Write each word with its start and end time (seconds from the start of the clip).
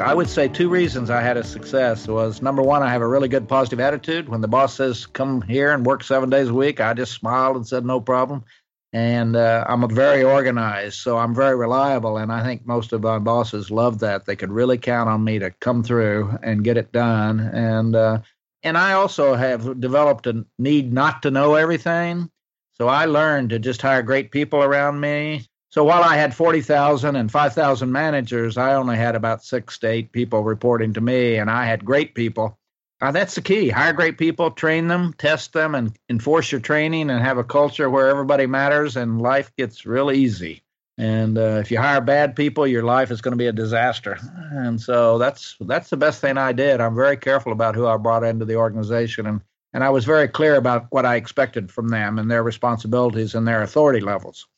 I 0.00 0.14
would 0.14 0.28
say 0.28 0.46
two 0.46 0.68
reasons 0.68 1.10
I 1.10 1.20
had 1.20 1.36
a 1.36 1.42
success 1.42 2.06
was 2.06 2.40
number 2.40 2.62
one, 2.62 2.84
I 2.84 2.90
have 2.90 3.02
a 3.02 3.06
really 3.06 3.26
good 3.26 3.48
positive 3.48 3.80
attitude. 3.80 4.28
When 4.28 4.40
the 4.40 4.48
boss 4.48 4.74
says 4.74 5.06
come 5.06 5.42
here 5.42 5.72
and 5.72 5.84
work 5.84 6.04
seven 6.04 6.30
days 6.30 6.48
a 6.48 6.54
week, 6.54 6.80
I 6.80 6.94
just 6.94 7.12
smiled 7.12 7.56
and 7.56 7.66
said 7.66 7.84
no 7.84 8.00
problem. 8.00 8.44
And 8.92 9.34
uh, 9.34 9.64
I'm 9.68 9.88
very 9.92 10.22
organized, 10.22 11.00
so 11.00 11.18
I'm 11.18 11.34
very 11.34 11.56
reliable. 11.56 12.16
And 12.16 12.32
I 12.32 12.44
think 12.44 12.64
most 12.64 12.92
of 12.92 13.02
my 13.02 13.18
bosses 13.18 13.72
love 13.72 13.98
that. 13.98 14.24
They 14.24 14.36
could 14.36 14.52
really 14.52 14.78
count 14.78 15.10
on 15.10 15.24
me 15.24 15.40
to 15.40 15.50
come 15.60 15.82
through 15.82 16.38
and 16.44 16.64
get 16.64 16.76
it 16.76 16.92
done. 16.92 17.40
And 17.40 17.96
uh, 17.96 18.20
and 18.62 18.78
I 18.78 18.92
also 18.92 19.34
have 19.34 19.80
developed 19.80 20.28
a 20.28 20.46
need 20.58 20.92
not 20.92 21.22
to 21.22 21.30
know 21.30 21.54
everything. 21.54 22.30
So 22.74 22.86
I 22.86 23.06
learned 23.06 23.50
to 23.50 23.58
just 23.58 23.82
hire 23.82 24.02
great 24.02 24.30
people 24.30 24.62
around 24.62 25.00
me 25.00 25.47
so 25.70 25.84
while 25.84 26.02
I 26.02 26.16
had 26.16 26.34
40,000 26.34 27.16
and 27.16 27.30
5,000 27.30 27.92
managers, 27.92 28.56
I 28.56 28.74
only 28.74 28.96
had 28.96 29.14
about 29.14 29.44
six 29.44 29.78
to 29.80 29.88
eight 29.88 30.12
people 30.12 30.42
reporting 30.42 30.94
to 30.94 31.00
me, 31.00 31.36
and 31.36 31.50
I 31.50 31.66
had 31.66 31.84
great 31.84 32.14
people. 32.14 32.58
Uh, 33.00 33.12
that's 33.12 33.34
the 33.34 33.42
key. 33.42 33.68
Hire 33.68 33.92
great 33.92 34.18
people, 34.18 34.50
train 34.50 34.88
them, 34.88 35.12
test 35.18 35.52
them, 35.52 35.74
and 35.74 35.96
enforce 36.08 36.50
your 36.50 36.60
training, 36.60 37.10
and 37.10 37.22
have 37.22 37.38
a 37.38 37.44
culture 37.44 37.90
where 37.90 38.08
everybody 38.08 38.46
matters, 38.46 38.96
and 38.96 39.20
life 39.20 39.52
gets 39.56 39.84
real 39.84 40.10
easy. 40.10 40.62
And 40.96 41.38
uh, 41.38 41.58
if 41.60 41.70
you 41.70 41.78
hire 41.78 42.00
bad 42.00 42.34
people, 42.34 42.66
your 42.66 42.82
life 42.82 43.12
is 43.12 43.20
going 43.20 43.32
to 43.32 43.36
be 43.36 43.46
a 43.46 43.52
disaster. 43.52 44.18
And 44.50 44.80
so 44.80 45.16
that's 45.16 45.54
that's 45.60 45.90
the 45.90 45.96
best 45.96 46.20
thing 46.20 46.36
I 46.36 46.52
did. 46.52 46.80
I'm 46.80 46.96
very 46.96 47.16
careful 47.16 47.52
about 47.52 47.76
who 47.76 47.86
I 47.86 47.96
brought 47.98 48.24
into 48.24 48.44
the 48.44 48.56
organization, 48.56 49.26
and 49.26 49.42
and 49.74 49.84
I 49.84 49.90
was 49.90 50.04
very 50.04 50.26
clear 50.26 50.56
about 50.56 50.86
what 50.90 51.06
I 51.06 51.16
expected 51.16 51.70
from 51.70 51.88
them 51.88 52.18
and 52.18 52.28
their 52.28 52.42
responsibilities 52.42 53.34
and 53.34 53.46
their 53.46 53.62
authority 53.62 54.00
levels. 54.00 54.48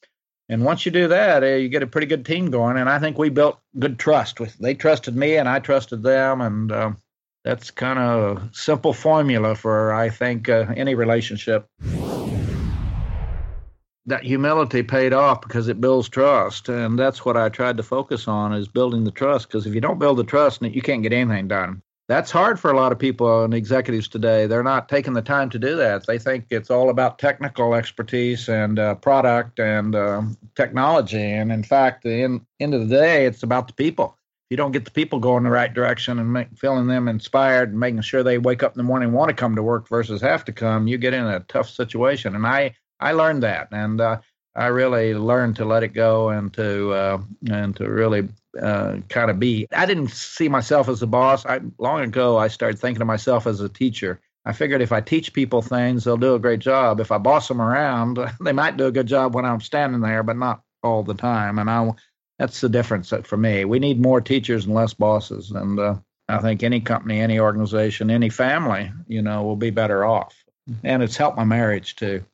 And 0.51 0.65
once 0.65 0.85
you 0.85 0.91
do 0.91 1.07
that, 1.07 1.45
uh, 1.45 1.47
you 1.47 1.69
get 1.69 1.85
a 1.85 1.87
pretty 1.87 2.09
good 2.09 2.27
team 2.27 2.51
going. 2.51 2.77
And 2.77 2.91
I 2.91 2.99
think 2.99 3.17
we 3.17 3.29
built 3.29 3.61
good 3.79 4.01
trust. 4.01 4.41
With 4.41 4.59
they 4.59 4.75
trusted 4.75 5.15
me, 5.15 5.37
and 5.37 5.49
I 5.49 5.61
trusted 5.61 6.03
them, 6.03 6.41
and 6.41 6.73
uh, 6.73 6.91
that's 7.45 7.71
kind 7.71 8.01
of 8.01 8.37
a 8.37 8.51
simple 8.53 8.93
formula 8.93 9.55
for 9.55 9.95
I 9.95 10.11
think 10.11 10.49
uh, 10.49 10.67
any 10.77 10.97
relationship. 10.97 11.69
That 14.07 14.25
humility 14.25 14.83
paid 14.83 15.13
off 15.13 15.41
because 15.41 15.69
it 15.69 15.81
builds 15.81 16.09
trust, 16.09 16.69
and 16.69 16.99
that's 16.99 17.25
what 17.25 17.37
I 17.37 17.49
tried 17.49 17.77
to 17.77 17.85
focus 17.85 18.27
on 18.27 18.53
is 18.53 18.67
building 18.67 19.05
the 19.05 19.13
trust. 19.13 19.47
Because 19.47 19.67
if 19.67 19.75
you 19.75 19.81
don't 19.81 20.01
build 20.01 20.19
the 20.19 20.25
trust, 20.25 20.63
you 20.63 20.83
can't 20.83 21.05
get 21.05 21.13
anything 21.13 21.47
done 21.47 21.81
that's 22.11 22.33
hard 22.33 22.59
for 22.59 22.73
a 22.73 22.77
lot 22.77 22.91
of 22.91 22.99
people 22.99 23.45
and 23.45 23.55
executives 23.55 24.09
today. 24.09 24.49
They're 24.49 24.65
not 24.65 24.89
taking 24.89 25.13
the 25.13 25.23
time 25.23 25.49
to 25.51 25.61
do 25.61 25.77
that. 25.77 26.09
They 26.09 26.19
think 26.19 26.47
it's 26.51 26.69
all 26.69 26.91
about 26.91 27.21
technical 27.21 27.73
expertise 27.73 28.49
and 28.49 28.81
uh, 28.81 28.97
product 28.97 29.61
and 29.61 29.95
uh, 29.95 30.23
technology. 30.57 31.23
And 31.23 31.53
in 31.53 31.63
fact, 31.63 32.03
the 32.03 32.25
end, 32.25 32.41
end 32.59 32.75
of 32.75 32.89
the 32.89 32.97
day, 32.97 33.27
it's 33.27 33.45
about 33.45 33.69
the 33.69 33.75
people. 33.75 34.17
If 34.19 34.47
you 34.51 34.57
don't 34.57 34.73
get 34.73 34.87
the 34.87 34.91
people 34.91 35.21
going 35.21 35.45
the 35.45 35.51
right 35.51 35.73
direction 35.73 36.19
and 36.19 36.33
make, 36.33 36.49
feeling 36.59 36.89
them 36.89 37.07
inspired 37.07 37.69
and 37.69 37.79
making 37.79 38.01
sure 38.01 38.25
they 38.25 38.39
wake 38.39 38.65
up 38.65 38.73
in 38.73 38.79
the 38.79 38.83
morning 38.83 39.11
and 39.11 39.17
want 39.17 39.29
to 39.29 39.35
come 39.37 39.55
to 39.55 39.63
work 39.63 39.89
versus 39.89 40.21
have 40.21 40.45
to 40.47 40.53
come, 40.53 40.89
you 40.89 40.99
get 40.99 41.15
in 41.15 41.25
a 41.25 41.39
tough 41.47 41.71
situation. 41.71 42.35
And 42.35 42.45
I, 42.45 42.75
I 42.99 43.13
learned 43.13 43.45
that. 43.45 43.69
And 43.71 44.01
uh, 44.01 44.19
I 44.55 44.67
really 44.67 45.15
learned 45.15 45.57
to 45.57 45.65
let 45.65 45.83
it 45.83 45.95
go 45.95 46.31
and 46.31 46.53
to 46.55 46.93
uh, 46.93 47.23
and 47.49 47.77
to 47.77 47.89
really 47.89 48.29
uh, 48.61 48.97
kind 49.09 49.31
of 49.31 49.39
be. 49.39 49.67
I 49.73 49.87
didn't 49.87 50.11
see 50.11 50.49
myself 50.49 50.89
as 50.89 51.03
a 51.03 51.07
boss. 51.07 51.47
I 51.47 51.61
long 51.79 52.01
ago 52.01 52.37
I 52.37 52.49
started 52.49 52.79
thinking 52.79 53.01
of 53.01 53.07
myself 53.07 53.47
as 53.47 53.61
a 53.61 53.69
teacher. 53.69 54.21
I 54.45 54.53
figured 54.53 54.81
if 54.81 54.93
I 54.93 55.01
teach 55.01 55.33
people 55.33 55.63
things, 55.63 56.05
they'll 56.05 56.17
do 56.17 56.35
a 56.35 56.41
great 56.41 56.61
job. 56.61 56.99
If 56.99 57.13
I 57.13 57.19
boss 57.19 57.47
them 57.49 57.61
around, 57.61 58.19
they 58.41 58.53
might 58.53 58.77
do 58.77 58.87
a 58.87 58.93
good 58.93 59.07
job 59.07 59.35
when 59.35 59.45
I'm 59.45 59.61
standing 59.61 60.01
there, 60.01 60.23
but 60.23 60.37
not 60.37 60.63
all 60.83 61.03
the 61.03 61.15
time. 61.15 61.59
And 61.59 61.71
I, 61.71 61.93
that's 62.39 62.61
the 62.61 62.69
difference 62.69 63.13
for 63.25 63.37
me. 63.37 63.65
We 63.65 63.79
need 63.79 64.01
more 64.01 64.21
teachers 64.21 64.65
and 64.65 64.75
less 64.75 64.95
bosses. 64.95 65.51
And 65.51 65.79
uh, 65.79 65.97
I 66.29 66.39
think 66.39 66.63
any 66.63 66.81
company, 66.81 67.21
any 67.21 67.39
organization, 67.39 68.11
any 68.11 68.31
family, 68.31 68.91
you 69.09 69.21
know, 69.21 69.43
will 69.43 69.57
be 69.57 69.71
better 69.71 70.05
off. 70.05 70.43
And 70.85 71.03
it's 71.03 71.17
helped 71.17 71.37
my 71.37 71.45
marriage 71.45 71.97
too. 71.97 72.25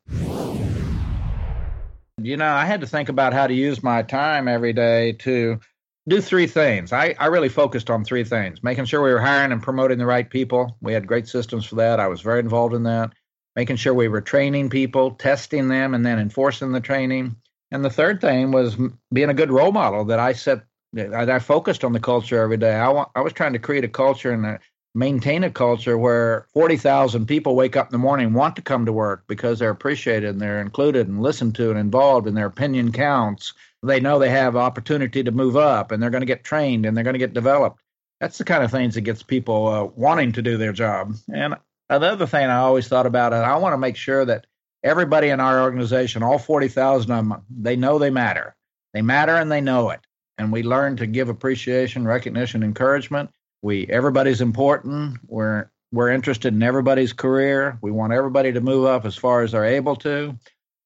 You 2.26 2.36
know, 2.36 2.52
I 2.52 2.64
had 2.64 2.80
to 2.80 2.88
think 2.88 3.08
about 3.08 3.34
how 3.34 3.46
to 3.46 3.54
use 3.54 3.84
my 3.84 4.02
time 4.02 4.48
every 4.48 4.72
day 4.72 5.12
to 5.12 5.60
do 6.08 6.20
three 6.20 6.48
things. 6.48 6.92
I, 6.92 7.14
I 7.20 7.26
really 7.26 7.48
focused 7.48 7.88
on 7.88 8.04
three 8.04 8.24
things 8.24 8.64
making 8.64 8.86
sure 8.86 9.00
we 9.00 9.12
were 9.12 9.20
hiring 9.20 9.52
and 9.52 9.62
promoting 9.62 9.98
the 9.98 10.06
right 10.06 10.28
people. 10.28 10.76
We 10.80 10.92
had 10.92 11.06
great 11.06 11.28
systems 11.28 11.66
for 11.66 11.76
that. 11.76 12.00
I 12.00 12.08
was 12.08 12.22
very 12.22 12.40
involved 12.40 12.74
in 12.74 12.82
that. 12.82 13.12
Making 13.54 13.76
sure 13.76 13.94
we 13.94 14.08
were 14.08 14.20
training 14.20 14.70
people, 14.70 15.12
testing 15.12 15.68
them, 15.68 15.94
and 15.94 16.04
then 16.04 16.18
enforcing 16.18 16.72
the 16.72 16.80
training. 16.80 17.36
And 17.70 17.84
the 17.84 17.90
third 17.90 18.20
thing 18.20 18.50
was 18.50 18.76
being 19.12 19.30
a 19.30 19.34
good 19.34 19.52
role 19.52 19.70
model 19.70 20.06
that 20.06 20.18
I 20.18 20.32
set. 20.32 20.64
I 20.96 21.38
focused 21.38 21.84
on 21.84 21.92
the 21.92 22.00
culture 22.00 22.42
every 22.42 22.56
day. 22.56 22.74
I, 22.74 23.04
I 23.14 23.20
was 23.20 23.34
trying 23.34 23.52
to 23.52 23.60
create 23.60 23.84
a 23.84 23.88
culture 23.88 24.32
and 24.32 24.44
a, 24.44 24.58
maintain 24.96 25.44
a 25.44 25.50
culture 25.50 25.98
where 25.98 26.46
40,000 26.54 27.26
people 27.26 27.54
wake 27.54 27.76
up 27.76 27.88
in 27.88 27.92
the 27.92 27.98
morning 27.98 28.32
want 28.32 28.56
to 28.56 28.62
come 28.62 28.86
to 28.86 28.92
work 28.92 29.24
because 29.28 29.58
they're 29.58 29.68
appreciated 29.68 30.30
and 30.30 30.40
they're 30.40 30.62
included 30.62 31.06
and 31.06 31.22
listened 31.22 31.54
to 31.56 31.68
and 31.68 31.78
involved 31.78 32.26
and 32.26 32.34
their 32.34 32.46
opinion 32.46 32.90
counts. 32.92 33.52
They 33.82 34.00
know 34.00 34.18
they 34.18 34.30
have 34.30 34.56
opportunity 34.56 35.22
to 35.22 35.30
move 35.30 35.54
up 35.54 35.92
and 35.92 36.02
they're 36.02 36.08
going 36.08 36.22
to 36.22 36.26
get 36.26 36.44
trained 36.44 36.86
and 36.86 36.96
they're 36.96 37.04
going 37.04 37.14
to 37.14 37.18
get 37.18 37.34
developed. 37.34 37.82
That's 38.20 38.38
the 38.38 38.44
kind 38.44 38.64
of 38.64 38.70
things 38.70 38.94
that 38.94 39.02
gets 39.02 39.22
people 39.22 39.68
uh, 39.68 39.84
wanting 39.84 40.32
to 40.32 40.40
do 40.40 40.56
their 40.56 40.72
job. 40.72 41.14
And 41.30 41.56
another 41.90 42.26
thing 42.26 42.46
I 42.46 42.56
always 42.56 42.88
thought 42.88 43.04
about 43.04 43.34
is 43.34 43.40
I 43.40 43.56
want 43.56 43.74
to 43.74 43.78
make 43.78 43.96
sure 43.96 44.24
that 44.24 44.46
everybody 44.82 45.28
in 45.28 45.40
our 45.40 45.60
organization, 45.60 46.22
all 46.22 46.38
40,000 46.38 47.10
of 47.10 47.28
them, 47.28 47.42
they 47.50 47.76
know 47.76 47.98
they 47.98 48.08
matter. 48.08 48.56
They 48.94 49.02
matter 49.02 49.34
and 49.36 49.52
they 49.52 49.60
know 49.60 49.90
it. 49.90 50.00
And 50.38 50.50
we 50.50 50.62
learn 50.62 50.96
to 50.96 51.06
give 51.06 51.28
appreciation, 51.28 52.06
recognition, 52.06 52.62
encouragement 52.62 53.28
we 53.66 53.86
everybody's 53.88 54.40
important. 54.40 55.18
We're 55.26 55.68
we're 55.92 56.10
interested 56.10 56.54
in 56.54 56.62
everybody's 56.62 57.12
career. 57.12 57.78
We 57.82 57.90
want 57.90 58.12
everybody 58.12 58.52
to 58.52 58.60
move 58.60 58.86
up 58.86 59.04
as 59.04 59.16
far 59.16 59.42
as 59.42 59.52
they're 59.52 59.64
able 59.64 59.96
to, 59.96 60.38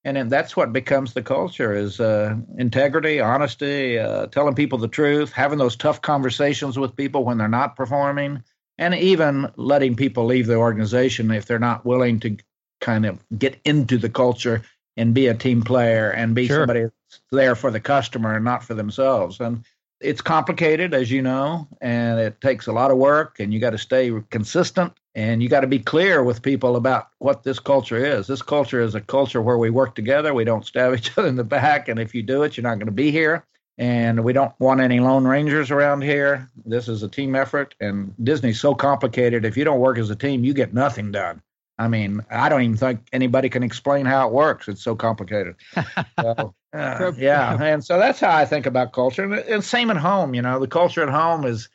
and 0.05 0.17
then 0.17 0.29
that's 0.29 0.57
what 0.57 0.73
becomes 0.73 1.13
the 1.13 1.23
culture: 1.23 1.73
is 1.73 2.01
uh, 2.01 2.35
integrity, 2.59 3.21
honesty, 3.21 3.99
uh, 3.99 4.27
telling 4.27 4.55
people 4.55 4.79
the 4.79 4.89
truth, 4.89 5.31
having 5.31 5.59
those 5.59 5.77
tough 5.77 6.01
conversations 6.01 6.79
with 6.79 6.97
people 6.97 7.23
when 7.23 7.39
they're 7.39 7.49
not 7.49 7.77
performing, 7.77 8.43
and 8.79 8.95
even 8.95 9.53
letting 9.57 9.95
people 9.95 10.25
leave 10.25 10.47
the 10.47 10.57
organization 10.57 11.31
if 11.31 11.47
they're 11.47 11.59
not 11.59 11.85
willing 11.85 12.19
to 12.21 12.37
kind 12.81 13.05
of 13.05 13.23
get 13.39 13.61
into 13.65 13.99
the 13.99 14.09
culture 14.09 14.63
and 14.97 15.15
be 15.15 15.27
a 15.27 15.35
team 15.35 15.63
player 15.63 16.11
and 16.11 16.35
be 16.35 16.47
sure. 16.47 16.61
somebody 16.61 16.87
there 17.31 17.55
for 17.55 17.71
the 17.71 17.81
customer 17.81 18.35
and 18.35 18.45
not 18.45 18.65
for 18.65 18.75
themselves. 18.75 19.39
And 19.39 19.65
it's 20.01 20.21
complicated, 20.21 20.95
as 20.95 21.11
you 21.11 21.23
know, 21.23 21.69
and 21.81 22.19
it 22.19 22.41
takes 22.41 22.67
a 22.67 22.73
lot 22.73 22.91
of 22.91 22.97
work, 22.97 23.39
and 23.39 23.53
you 23.53 23.61
got 23.61 23.71
to 23.71 23.79
stay 23.79 24.11
consistent 24.31 24.93
and 25.15 25.43
you 25.43 25.49
got 25.49 25.61
to 25.61 25.67
be 25.67 25.79
clear 25.79 26.23
with 26.23 26.43
people 26.43 26.77
about 26.77 27.09
what 27.19 27.43
this 27.43 27.59
culture 27.59 27.97
is. 27.97 28.27
This 28.27 28.43
culture 28.43 28.81
is 28.81 28.95
a 28.95 29.01
culture 29.01 29.43
where 29.43 29.59
we 29.59 29.71
work 29.71 29.95
together. 29.95 30.33
We 30.33 30.45
don't 30.45 30.65
stab 30.65 30.95
each 30.99 31.17
other 31.17 31.29
in 31.29 31.37
the 31.37 31.45
back, 31.45 31.89
and 31.89 31.99
if 31.99 32.15
you 32.15 32.23
do 32.23 32.43
it, 32.43 32.57
you're 32.57 32.63
not 32.63 32.77
going 32.77 32.87
to 32.87 32.93
be 32.93 33.11
here. 33.11 33.45
And 33.79 34.25
we 34.25 34.35
don't 34.35 34.53
want 34.61 34.83
any 34.83 35.01
lone 35.01 35.27
rangers 35.27 35.71
around 35.71 36.03
here. 36.03 36.51
This 36.67 36.87
is 36.87 37.03
a 37.03 37.09
team 37.09 37.35
effort, 37.35 37.75
and 37.81 38.15
Disney's 38.23 38.61
so 38.61 38.75
complicated. 38.75 39.45
If 39.45 39.57
you 39.57 39.65
don't 39.65 39.81
work 39.81 39.97
as 39.99 40.11
a 40.11 40.17
team, 40.17 40.45
you 40.45 40.53
get 40.53 40.75
nothing 40.75 41.13
done. 41.13 41.41
I 41.81 41.89
mean, 41.89 42.21
I 42.31 42.51
don't 42.51 42.61
even 42.61 42.77
think 42.77 43.09
anybody 43.11 43.49
can 43.49 43.63
explain 43.63 44.05
how 44.05 44.29
it 44.29 44.35
works. 44.35 44.69
It's 44.69 44.83
so 44.83 44.95
complicated. 44.95 45.57
so, 46.21 46.55
uh, 46.75 47.13
yeah, 47.17 47.57
and 47.59 47.83
so 47.83 47.99
that's 47.99 48.21
how 48.21 48.37
I 48.37 48.45
think 48.45 48.67
about 48.67 48.93
culture. 48.93 49.25
And, 49.25 49.33
and, 49.33 49.65
same 49.65 49.91
at 49.91 49.97
home. 49.97 50.35
You 50.35 50.43
know, 50.43 50.61
the 50.61 50.69
culture 50.69 51.03
at 51.03 51.09
home 51.09 51.47
is, 51.47 51.71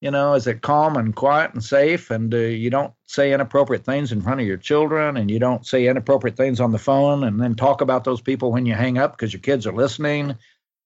you 0.00 0.10
know, 0.10 0.32
is 0.32 0.46
it 0.46 0.62
calm 0.62 0.96
and 0.96 1.14
quiet 1.14 1.52
and 1.52 1.62
safe, 1.62 2.10
and 2.10 2.32
uh, 2.32 2.38
you 2.38 2.70
don't 2.70 2.94
say 3.04 3.34
inappropriate 3.34 3.84
things 3.84 4.12
in 4.12 4.22
front 4.22 4.40
of 4.40 4.46
your 4.46 4.56
children, 4.56 5.18
and 5.18 5.30
you 5.30 5.38
don't 5.38 5.66
say 5.66 5.86
inappropriate 5.86 6.38
things 6.38 6.58
on 6.58 6.72
the 6.72 6.78
phone, 6.78 7.22
and 7.22 7.38
then 7.38 7.54
talk 7.54 7.82
about 7.82 8.04
those 8.04 8.22
people 8.22 8.52
when 8.52 8.64
you 8.64 8.72
hang 8.72 8.96
up 8.96 9.12
because 9.12 9.34
your 9.34 9.40
kids 9.40 9.66
are 9.66 9.74
listening. 9.74 10.36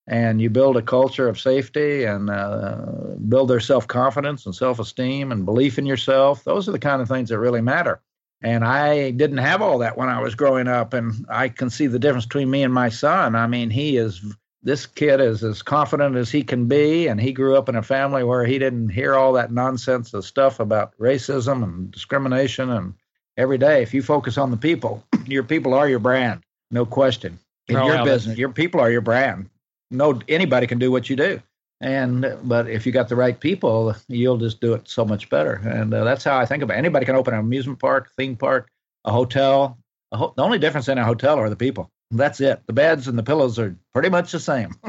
And 0.06 0.42
you 0.42 0.50
build 0.50 0.76
a 0.76 0.82
culture 0.82 1.28
of 1.28 1.40
safety 1.40 2.04
and 2.04 2.28
uh, 2.28 3.14
build 3.26 3.48
their 3.48 3.60
self 3.60 3.86
confidence 3.86 4.44
and 4.44 4.54
self 4.54 4.80
esteem 4.80 5.30
and 5.30 5.46
belief 5.46 5.78
in 5.78 5.86
yourself. 5.86 6.42
Those 6.42 6.68
are 6.68 6.72
the 6.72 6.78
kind 6.80 7.00
of 7.00 7.08
things 7.08 7.28
that 7.28 7.38
really 7.38 7.62
matter. 7.62 8.02
And 8.44 8.62
I 8.62 9.10
didn't 9.10 9.38
have 9.38 9.62
all 9.62 9.78
that 9.78 9.96
when 9.96 10.10
I 10.10 10.20
was 10.20 10.34
growing 10.34 10.68
up. 10.68 10.92
And 10.92 11.24
I 11.30 11.48
can 11.48 11.70
see 11.70 11.86
the 11.86 11.98
difference 11.98 12.26
between 12.26 12.50
me 12.50 12.62
and 12.62 12.72
my 12.72 12.90
son. 12.90 13.34
I 13.34 13.46
mean, 13.46 13.70
he 13.70 13.96
is, 13.96 14.22
this 14.62 14.84
kid 14.84 15.18
is 15.18 15.42
as 15.42 15.62
confident 15.62 16.14
as 16.14 16.30
he 16.30 16.42
can 16.42 16.66
be. 16.66 17.08
And 17.08 17.18
he 17.18 17.32
grew 17.32 17.56
up 17.56 17.70
in 17.70 17.74
a 17.74 17.82
family 17.82 18.22
where 18.22 18.44
he 18.44 18.58
didn't 18.58 18.90
hear 18.90 19.14
all 19.14 19.32
that 19.32 19.50
nonsense 19.50 20.12
of 20.12 20.26
stuff 20.26 20.60
about 20.60 20.92
racism 20.98 21.62
and 21.62 21.90
discrimination. 21.90 22.68
And 22.68 22.92
every 23.38 23.56
day, 23.56 23.82
if 23.82 23.94
you 23.94 24.02
focus 24.02 24.36
on 24.36 24.50
the 24.50 24.58
people, 24.58 25.02
your 25.26 25.42
people 25.42 25.72
are 25.72 25.88
your 25.88 25.98
brand, 25.98 26.42
no 26.70 26.84
question. 26.84 27.38
In 27.68 27.76
oh, 27.76 27.86
your 27.86 28.04
business, 28.04 28.36
your 28.36 28.50
people 28.50 28.78
are 28.78 28.90
your 28.90 29.00
brand. 29.00 29.48
No, 29.90 30.20
anybody 30.28 30.66
can 30.66 30.78
do 30.78 30.92
what 30.92 31.08
you 31.08 31.16
do 31.16 31.40
and 31.84 32.36
but 32.42 32.68
if 32.68 32.86
you 32.86 32.92
got 32.92 33.08
the 33.08 33.16
right 33.16 33.38
people 33.38 33.94
you'll 34.08 34.38
just 34.38 34.60
do 34.60 34.74
it 34.74 34.88
so 34.88 35.04
much 35.04 35.28
better. 35.28 35.54
And 35.64 35.92
uh, 35.92 36.02
that's 36.02 36.24
how 36.24 36.38
i 36.38 36.46
think 36.46 36.62
about 36.62 36.74
it. 36.74 36.78
anybody 36.78 37.06
can 37.06 37.14
open 37.14 37.34
an 37.34 37.40
amusement 37.40 37.78
park 37.78 38.10
theme 38.16 38.36
park 38.36 38.68
a 39.04 39.12
hotel. 39.12 39.78
A 40.12 40.16
ho- 40.16 40.32
the 40.36 40.42
only 40.42 40.58
difference 40.58 40.88
in 40.88 40.98
a 40.98 41.04
hotel 41.04 41.38
are 41.38 41.50
the 41.50 41.56
people. 41.56 41.90
That's 42.10 42.40
it. 42.40 42.62
The 42.66 42.72
beds 42.72 43.08
and 43.08 43.18
the 43.18 43.22
pillows 43.22 43.58
are 43.58 43.76
pretty 43.92 44.08
much 44.08 44.32
the 44.32 44.40
same. 44.40 44.74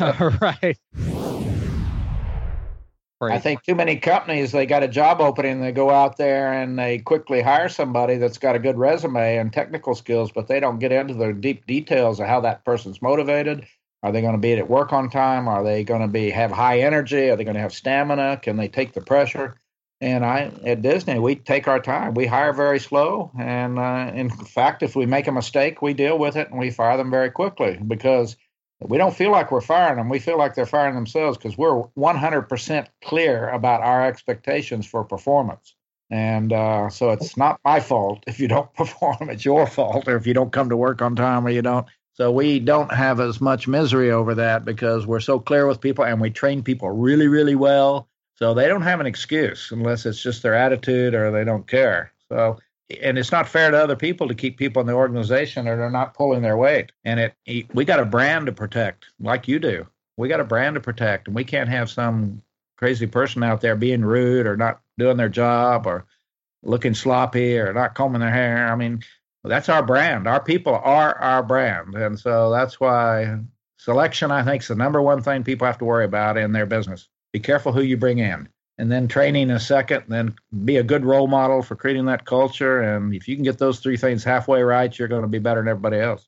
Right. 3.20 3.36
I 3.36 3.38
think 3.38 3.62
too 3.62 3.74
many 3.74 3.96
companies 3.96 4.52
they 4.52 4.66
got 4.66 4.82
a 4.82 4.88
job 4.88 5.20
opening, 5.20 5.62
they 5.62 5.72
go 5.72 5.88
out 5.88 6.18
there 6.18 6.52
and 6.52 6.78
they 6.78 6.98
quickly 6.98 7.40
hire 7.40 7.70
somebody 7.70 8.16
that's 8.16 8.36
got 8.36 8.54
a 8.54 8.58
good 8.58 8.76
resume 8.76 9.38
and 9.38 9.50
technical 9.50 9.94
skills, 9.94 10.30
but 10.30 10.46
they 10.46 10.60
don't 10.60 10.78
get 10.78 10.92
into 10.92 11.14
the 11.14 11.32
deep 11.32 11.66
details 11.66 12.20
of 12.20 12.26
how 12.26 12.40
that 12.40 12.66
person's 12.66 13.00
motivated. 13.00 13.66
Are 14.04 14.12
they 14.12 14.20
going 14.20 14.34
to 14.34 14.38
be 14.38 14.52
at 14.52 14.68
work 14.68 14.92
on 14.92 15.08
time? 15.08 15.48
Are 15.48 15.64
they 15.64 15.82
going 15.82 16.02
to 16.02 16.08
be 16.08 16.28
have 16.28 16.50
high 16.50 16.80
energy? 16.80 17.30
Are 17.30 17.36
they 17.36 17.44
going 17.44 17.54
to 17.54 17.60
have 17.60 17.72
stamina? 17.72 18.36
Can 18.42 18.58
they 18.58 18.68
take 18.68 18.92
the 18.92 19.00
pressure? 19.00 19.56
And 20.02 20.26
I 20.26 20.52
at 20.66 20.82
Disney, 20.82 21.18
we 21.18 21.36
take 21.36 21.66
our 21.68 21.80
time. 21.80 22.12
We 22.12 22.26
hire 22.26 22.52
very 22.52 22.78
slow, 22.78 23.30
and 23.38 23.78
uh, 23.78 24.12
in 24.14 24.28
fact, 24.28 24.82
if 24.82 24.94
we 24.94 25.06
make 25.06 25.26
a 25.26 25.32
mistake, 25.32 25.80
we 25.80 25.94
deal 25.94 26.18
with 26.18 26.36
it 26.36 26.50
and 26.50 26.58
we 26.58 26.70
fire 26.70 26.98
them 26.98 27.10
very 27.10 27.30
quickly 27.30 27.78
because 27.86 28.36
we 28.80 28.98
don't 28.98 29.16
feel 29.16 29.30
like 29.30 29.50
we're 29.50 29.62
firing 29.62 29.96
them. 29.96 30.10
We 30.10 30.18
feel 30.18 30.36
like 30.36 30.54
they're 30.54 30.66
firing 30.66 30.94
themselves 30.94 31.38
because 31.38 31.56
we're 31.56 31.84
100% 31.96 32.86
clear 33.02 33.48
about 33.48 33.80
our 33.80 34.04
expectations 34.04 34.84
for 34.84 35.02
performance. 35.04 35.74
And 36.10 36.52
uh, 36.52 36.90
so 36.90 37.10
it's 37.10 37.38
not 37.38 37.58
my 37.64 37.80
fault 37.80 38.24
if 38.26 38.38
you 38.38 38.48
don't 38.48 38.70
perform. 38.74 39.30
It's 39.30 39.46
your 39.46 39.66
fault, 39.66 40.06
or 40.06 40.16
if 40.16 40.26
you 40.26 40.34
don't 40.34 40.52
come 40.52 40.68
to 40.68 40.76
work 40.76 41.00
on 41.00 41.16
time, 41.16 41.46
or 41.46 41.50
you 41.50 41.62
don't. 41.62 41.86
So 42.14 42.30
we 42.30 42.60
don't 42.60 42.92
have 42.92 43.20
as 43.20 43.40
much 43.40 43.68
misery 43.68 44.10
over 44.10 44.34
that 44.36 44.64
because 44.64 45.06
we're 45.06 45.20
so 45.20 45.38
clear 45.38 45.66
with 45.66 45.80
people, 45.80 46.04
and 46.04 46.20
we 46.20 46.30
train 46.30 46.62
people 46.62 46.90
really, 46.90 47.28
really 47.28 47.56
well. 47.56 48.08
So 48.36 48.54
they 48.54 48.66
don't 48.66 48.82
have 48.82 49.00
an 49.00 49.06
excuse 49.06 49.70
unless 49.70 50.06
it's 50.06 50.22
just 50.22 50.42
their 50.42 50.54
attitude 50.54 51.14
or 51.14 51.30
they 51.30 51.44
don't 51.44 51.66
care. 51.66 52.12
So 52.28 52.58
and 53.02 53.18
it's 53.18 53.32
not 53.32 53.48
fair 53.48 53.70
to 53.70 53.82
other 53.82 53.96
people 53.96 54.28
to 54.28 54.34
keep 54.34 54.58
people 54.58 54.80
in 54.80 54.86
the 54.86 54.92
organization 54.92 55.66
or 55.66 55.76
they're 55.76 55.90
not 55.90 56.14
pulling 56.14 56.42
their 56.42 56.56
weight. 56.56 56.92
And 57.04 57.20
it, 57.20 57.34
we 57.74 57.84
got 57.84 58.00
a 58.00 58.04
brand 58.04 58.46
to 58.46 58.52
protect, 58.52 59.06
like 59.20 59.48
you 59.48 59.58
do. 59.58 59.86
We 60.16 60.28
got 60.28 60.40
a 60.40 60.44
brand 60.44 60.74
to 60.74 60.80
protect, 60.80 61.26
and 61.26 61.34
we 61.34 61.44
can't 61.44 61.68
have 61.68 61.90
some 61.90 62.42
crazy 62.76 63.06
person 63.06 63.42
out 63.42 63.60
there 63.60 63.74
being 63.74 64.04
rude 64.04 64.46
or 64.46 64.56
not 64.56 64.80
doing 64.98 65.16
their 65.16 65.28
job 65.28 65.86
or 65.86 66.04
looking 66.62 66.94
sloppy 66.94 67.58
or 67.58 67.72
not 67.72 67.94
combing 67.94 68.20
their 68.20 68.30
hair. 68.30 68.68
I 68.68 68.76
mean, 68.76 69.02
that's 69.48 69.68
our 69.68 69.82
brand. 69.82 70.26
Our 70.26 70.42
people 70.42 70.74
are 70.74 71.18
our 71.18 71.42
brand, 71.42 71.94
and 71.94 72.18
so 72.18 72.50
that's 72.50 72.80
why 72.80 73.38
selection, 73.78 74.30
I 74.30 74.42
think, 74.42 74.62
is 74.62 74.68
the 74.68 74.74
number 74.74 75.02
one 75.02 75.22
thing 75.22 75.44
people 75.44 75.66
have 75.66 75.78
to 75.78 75.84
worry 75.84 76.04
about 76.04 76.36
in 76.36 76.52
their 76.52 76.66
business. 76.66 77.08
Be 77.32 77.40
careful 77.40 77.72
who 77.72 77.82
you 77.82 77.96
bring 77.96 78.18
in 78.18 78.48
and 78.78 78.90
then 78.90 79.06
training 79.06 79.50
a 79.50 79.60
second, 79.60 80.04
then 80.08 80.34
be 80.64 80.76
a 80.78 80.82
good 80.82 81.04
role 81.04 81.26
model 81.26 81.62
for 81.62 81.76
creating 81.76 82.06
that 82.06 82.24
culture. 82.24 82.80
And 82.80 83.14
if 83.14 83.28
you 83.28 83.36
can 83.36 83.44
get 83.44 83.58
those 83.58 83.78
three 83.78 83.96
things 83.96 84.24
halfway 84.24 84.62
right, 84.62 84.96
you're 84.98 85.08
going 85.08 85.22
to 85.22 85.28
be 85.28 85.38
better 85.38 85.60
than 85.60 85.68
everybody 85.68 85.98
else. 85.98 86.26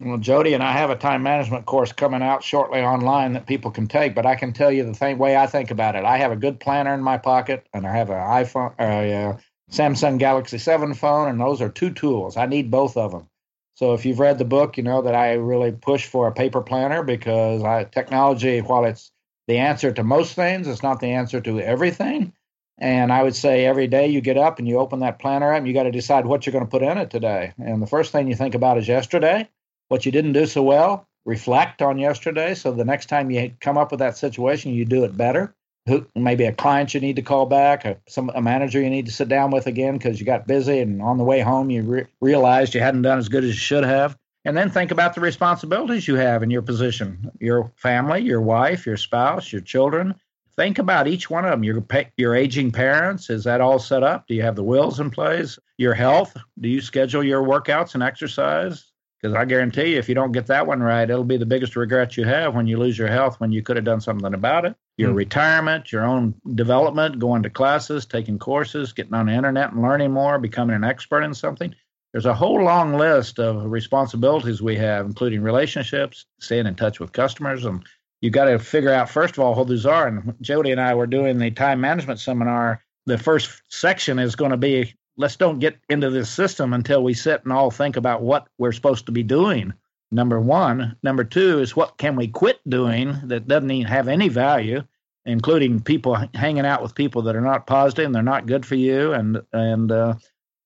Well, 0.00 0.18
Jody 0.18 0.54
and 0.54 0.62
I 0.62 0.72
have 0.72 0.90
a 0.90 0.96
time 0.96 1.22
management 1.22 1.66
course 1.66 1.92
coming 1.92 2.22
out 2.22 2.44
shortly 2.44 2.80
online 2.80 3.32
that 3.32 3.46
people 3.46 3.70
can 3.70 3.86
take, 3.86 4.14
but 4.14 4.26
I 4.26 4.34
can 4.34 4.52
tell 4.52 4.70
you 4.70 4.84
the 4.84 4.94
same 4.94 5.18
way 5.18 5.36
I 5.36 5.46
think 5.46 5.70
about 5.70 5.96
it. 5.96 6.04
I 6.04 6.18
have 6.18 6.30
a 6.30 6.36
good 6.36 6.60
planner 6.60 6.92
in 6.92 7.02
my 7.02 7.16
pocket, 7.16 7.66
and 7.72 7.86
I 7.86 7.96
have 7.96 8.10
an 8.10 8.16
iPhone, 8.16 8.74
uh, 8.78 9.38
Samsung 9.70 10.18
Galaxy 10.18 10.58
7 10.58 10.94
phone, 10.94 11.28
and 11.28 11.40
those 11.40 11.60
are 11.60 11.68
two 11.68 11.90
tools. 11.90 12.36
I 12.36 12.46
need 12.46 12.70
both 12.70 12.96
of 12.96 13.12
them. 13.12 13.28
So 13.74 13.94
if 13.94 14.04
you've 14.04 14.20
read 14.20 14.38
the 14.38 14.44
book, 14.44 14.76
you 14.76 14.82
know 14.82 15.02
that 15.02 15.14
I 15.14 15.32
really 15.34 15.72
push 15.72 16.06
for 16.06 16.28
a 16.28 16.32
paper 16.32 16.60
planner 16.60 17.02
because 17.02 17.64
I, 17.64 17.84
technology, 17.84 18.60
while 18.60 18.84
it's 18.84 19.10
the 19.46 19.58
answer 19.58 19.92
to 19.92 20.04
most 20.04 20.34
things. 20.34 20.66
It's 20.66 20.82
not 20.82 21.00
the 21.00 21.12
answer 21.12 21.40
to 21.40 21.60
everything. 21.60 22.32
And 22.78 23.12
I 23.12 23.22
would 23.22 23.36
say 23.36 23.64
every 23.64 23.86
day 23.86 24.08
you 24.08 24.20
get 24.20 24.36
up 24.36 24.58
and 24.58 24.66
you 24.66 24.78
open 24.78 25.00
that 25.00 25.18
planner 25.18 25.52
up 25.52 25.58
and 25.58 25.68
you 25.68 25.74
got 25.74 25.84
to 25.84 25.92
decide 25.92 26.26
what 26.26 26.44
you're 26.44 26.52
going 26.52 26.64
to 26.64 26.70
put 26.70 26.82
in 26.82 26.98
it 26.98 27.10
today. 27.10 27.52
And 27.58 27.80
the 27.80 27.86
first 27.86 28.10
thing 28.10 28.26
you 28.26 28.34
think 28.34 28.54
about 28.54 28.78
is 28.78 28.88
yesterday, 28.88 29.48
what 29.88 30.04
you 30.04 30.12
didn't 30.12 30.32
do 30.32 30.46
so 30.46 30.62
well. 30.62 31.06
Reflect 31.24 31.82
on 31.82 31.98
yesterday. 31.98 32.54
So 32.54 32.72
the 32.72 32.84
next 32.84 33.06
time 33.06 33.30
you 33.30 33.54
come 33.60 33.78
up 33.78 33.90
with 33.90 34.00
that 34.00 34.18
situation, 34.18 34.72
you 34.72 34.84
do 34.84 35.04
it 35.04 35.16
better. 35.16 35.54
Who, 35.86 36.06
maybe 36.14 36.44
a 36.44 36.52
client 36.52 36.94
you 36.94 37.00
need 37.00 37.16
to 37.16 37.22
call 37.22 37.44
back, 37.44 37.84
a, 37.84 37.98
some, 38.06 38.30
a 38.34 38.40
manager 38.40 38.80
you 38.80 38.88
need 38.88 39.06
to 39.06 39.12
sit 39.12 39.28
down 39.28 39.50
with 39.50 39.66
again 39.66 39.98
because 39.98 40.18
you 40.18 40.24
got 40.24 40.46
busy 40.46 40.78
and 40.78 41.02
on 41.02 41.18
the 41.18 41.24
way 41.24 41.40
home 41.40 41.68
you 41.68 41.82
re- 41.82 42.06
realized 42.22 42.74
you 42.74 42.80
hadn't 42.80 43.02
done 43.02 43.18
as 43.18 43.28
good 43.28 43.44
as 43.44 43.50
you 43.50 43.56
should 43.56 43.84
have. 43.84 44.16
And 44.46 44.56
then 44.56 44.70
think 44.70 44.90
about 44.90 45.14
the 45.14 45.20
responsibilities 45.20 46.08
you 46.08 46.16
have 46.16 46.42
in 46.42 46.50
your 46.50 46.62
position 46.62 47.30
your 47.38 47.70
family, 47.76 48.20
your 48.20 48.40
wife, 48.40 48.86
your 48.86 48.96
spouse, 48.96 49.52
your 49.52 49.62
children. 49.62 50.14
Think 50.56 50.78
about 50.78 51.08
each 51.08 51.28
one 51.28 51.44
of 51.44 51.50
them. 51.50 51.64
Your, 51.64 51.84
your 52.16 52.34
aging 52.34 52.70
parents, 52.70 53.28
is 53.28 53.44
that 53.44 53.60
all 53.60 53.78
set 53.78 54.02
up? 54.02 54.28
Do 54.28 54.34
you 54.34 54.42
have 54.42 54.56
the 54.56 54.62
wills 54.62 55.00
in 55.00 55.10
place? 55.10 55.58
Your 55.78 55.94
health, 55.94 56.36
do 56.60 56.68
you 56.68 56.80
schedule 56.80 57.24
your 57.24 57.42
workouts 57.42 57.94
and 57.94 58.02
exercise? 58.02 58.92
Because 59.24 59.36
I 59.36 59.46
guarantee 59.46 59.92
you, 59.92 59.98
if 59.98 60.08
you 60.08 60.14
don't 60.14 60.32
get 60.32 60.48
that 60.48 60.66
one 60.66 60.82
right, 60.82 61.08
it'll 61.08 61.24
be 61.24 61.38
the 61.38 61.46
biggest 61.46 61.76
regret 61.76 62.18
you 62.18 62.26
have 62.26 62.54
when 62.54 62.66
you 62.66 62.76
lose 62.76 62.98
your 62.98 63.08
health 63.08 63.40
when 63.40 63.52
you 63.52 63.62
could 63.62 63.76
have 63.76 63.84
done 63.86 64.02
something 64.02 64.34
about 64.34 64.66
it. 64.66 64.76
Your 64.98 65.08
mm-hmm. 65.08 65.16
retirement, 65.16 65.92
your 65.92 66.04
own 66.04 66.34
development, 66.54 67.18
going 67.18 67.42
to 67.44 67.48
classes, 67.50 68.04
taking 68.04 68.38
courses, 68.38 68.92
getting 68.92 69.14
on 69.14 69.26
the 69.26 69.32
internet 69.32 69.72
and 69.72 69.80
learning 69.80 70.12
more, 70.12 70.38
becoming 70.38 70.76
an 70.76 70.84
expert 70.84 71.22
in 71.22 71.32
something 71.32 71.74
there's 72.14 72.26
a 72.26 72.34
whole 72.34 72.62
long 72.62 72.94
list 72.94 73.40
of 73.40 73.64
responsibilities 73.64 74.62
we 74.62 74.76
have, 74.76 75.04
including 75.04 75.42
relationships, 75.42 76.26
staying 76.38 76.68
in 76.68 76.76
touch 76.76 77.00
with 77.00 77.10
customers, 77.10 77.64
and 77.64 77.84
you 78.20 78.30
got 78.30 78.44
to 78.44 78.60
figure 78.60 78.92
out 78.92 79.10
first 79.10 79.36
of 79.36 79.40
all 79.40 79.56
who 79.56 79.64
these 79.64 79.84
are. 79.84 80.06
And 80.06 80.32
Jody 80.40 80.70
and 80.70 80.80
I 80.80 80.94
were 80.94 81.08
doing 81.08 81.38
the 81.38 81.50
time 81.50 81.80
management 81.80 82.20
seminar. 82.20 82.84
The 83.06 83.18
first 83.18 83.62
section 83.68 84.20
is 84.20 84.36
going 84.36 84.52
to 84.52 84.56
be 84.56 84.94
let's 85.16 85.36
don't 85.36 85.58
get 85.58 85.78
into 85.88 86.10
this 86.10 86.30
system 86.30 86.72
until 86.72 87.02
we 87.02 87.14
sit 87.14 87.44
and 87.44 87.52
all 87.52 87.70
think 87.70 87.96
about 87.96 88.22
what 88.22 88.48
we're 88.58 88.72
supposed 88.72 89.06
to 89.06 89.12
be 89.12 89.22
doing. 89.22 89.72
Number 90.10 90.40
one. 90.40 90.96
Number 91.02 91.24
two 91.24 91.60
is 91.60 91.74
what 91.74 91.98
can 91.98 92.16
we 92.16 92.28
quit 92.28 92.60
doing 92.68 93.16
that 93.24 93.48
doesn't 93.48 93.70
even 93.70 93.90
have 93.90 94.06
any 94.06 94.28
value, 94.28 94.82
including 95.24 95.80
people 95.80 96.16
hanging 96.34 96.66
out 96.66 96.82
with 96.82 96.94
people 96.94 97.22
that 97.22 97.36
are 97.36 97.40
not 97.40 97.66
positive 97.66 98.06
and 98.06 98.14
they're 98.14 98.22
not 98.22 98.46
good 98.46 98.64
for 98.64 98.76
you, 98.76 99.12
and 99.12 99.42
and 99.52 99.90
uh, 99.90 100.14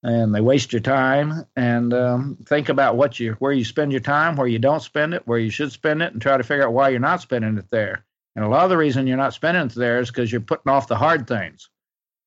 and 0.03 0.35
they 0.35 0.41
waste 0.41 0.73
your 0.73 0.81
time. 0.81 1.47
And 1.57 1.95
um, 1.95 2.37
think 2.45 2.69
about 2.69 2.97
what 2.97 3.19
you 3.19 3.35
where 3.39 3.53
you 3.53 3.65
spend 3.65 3.93
your 3.93 4.03
time, 4.03 4.37
where 4.37 4.49
you 4.49 4.59
don't 4.59 4.83
spend 4.83 5.15
it, 5.15 5.27
where 5.27 5.39
you 5.39 5.51
should 5.51 5.73
spend 5.73 6.03
it, 6.03 6.13
and 6.13 6.21
try 6.21 6.37
to 6.37 6.45
figure 6.45 6.67
out 6.67 6.75
why 6.75 6.91
you're 6.91 7.01
not 7.01 7.23
spending 7.23 7.57
it 7.57 7.71
there. 7.71 8.05
And 8.37 8.45
a 8.45 8.49
lot 8.49 8.65
of 8.65 8.71
the 8.71 8.77
reason 8.77 9.07
you're 9.07 9.17
not 9.17 9.35
spending 9.35 9.67
it 9.67 9.75
there 9.75 10.01
is 10.01 10.11
because 10.11 10.31
you're 10.31 10.41
putting 10.41 10.71
off 10.71 10.89
the 10.89 10.97
hard 10.97 11.27
things. 11.27 11.71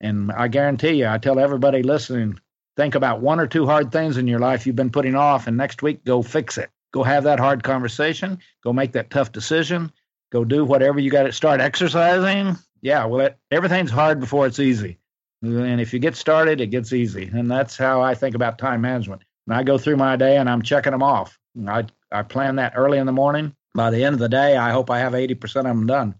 And 0.02 0.32
I 0.32 0.48
guarantee 0.48 0.94
you, 0.94 1.08
I 1.08 1.20
tell 1.20 1.40
everybody 1.40 1.84
listening, 1.84 2.40
think 2.76 2.96
about 2.96 3.22
one 3.22 3.40
or 3.40 3.48
two 3.48 3.66
hard 3.66 3.92
things 3.92 4.18
in 4.18 4.28
your 4.28 4.40
life 4.40 4.66
you've 4.66 4.76
been 4.76 4.90
putting 4.90 5.16
off, 5.16 5.48
and 5.48 5.56
next 5.56 5.82
week 5.82 6.04
go 6.04 6.22
fix 6.22 6.58
it. 6.58 6.70
Go 6.92 7.04
have 7.04 7.24
that 7.24 7.40
hard 7.40 7.64
conversation. 7.64 8.40
Go 8.64 8.74
make 8.74 8.92
that 8.94 9.12
tough 9.12 9.32
decision. 9.32 9.92
Go 10.32 10.44
do 10.44 10.66
whatever 10.66 11.00
you 11.00 11.12
got 11.12 11.24
to 11.24 11.32
start 11.32 11.62
exercising. 11.62 12.58
Yeah, 12.82 13.06
well, 13.06 13.28
it, 13.28 13.38
everything's 13.52 13.92
hard 13.92 14.20
before 14.20 14.48
it's 14.48 14.60
easy. 14.60 14.98
And 15.44 15.80
if 15.80 15.94
you 15.94 16.00
get 16.00 16.16
started, 16.16 16.62
it 16.62 16.68
gets 16.68 16.94
easy. 16.94 17.30
And 17.34 17.50
that's 17.50 17.78
how 17.78 18.02
I 18.02 18.16
think 18.16 18.36
about 18.36 18.58
time 18.58 18.82
management. 18.82 19.24
And 19.48 19.56
I 19.56 19.64
go 19.64 19.78
through 19.78 19.98
my 19.98 20.16
day 20.16 20.38
and 20.38 20.50
I'm 20.50 20.62
checking 20.62 20.92
them 20.92 21.04
off. 21.04 21.38
I, 21.68 21.86
I 22.12 22.24
plan 22.24 22.58
that 22.58 22.74
early 22.76 22.98
in 22.98 23.06
the 23.06 23.12
morning. 23.12 23.56
By 23.74 23.90
the 23.90 24.04
end 24.04 24.14
of 24.14 24.20
the 24.20 24.30
day, 24.30 24.58
I 24.58 24.72
hope 24.72 24.90
I 24.90 25.00
have 25.00 25.14
80% 25.14 25.42
of 25.58 25.64
them 25.64 25.88
done. 25.88 26.16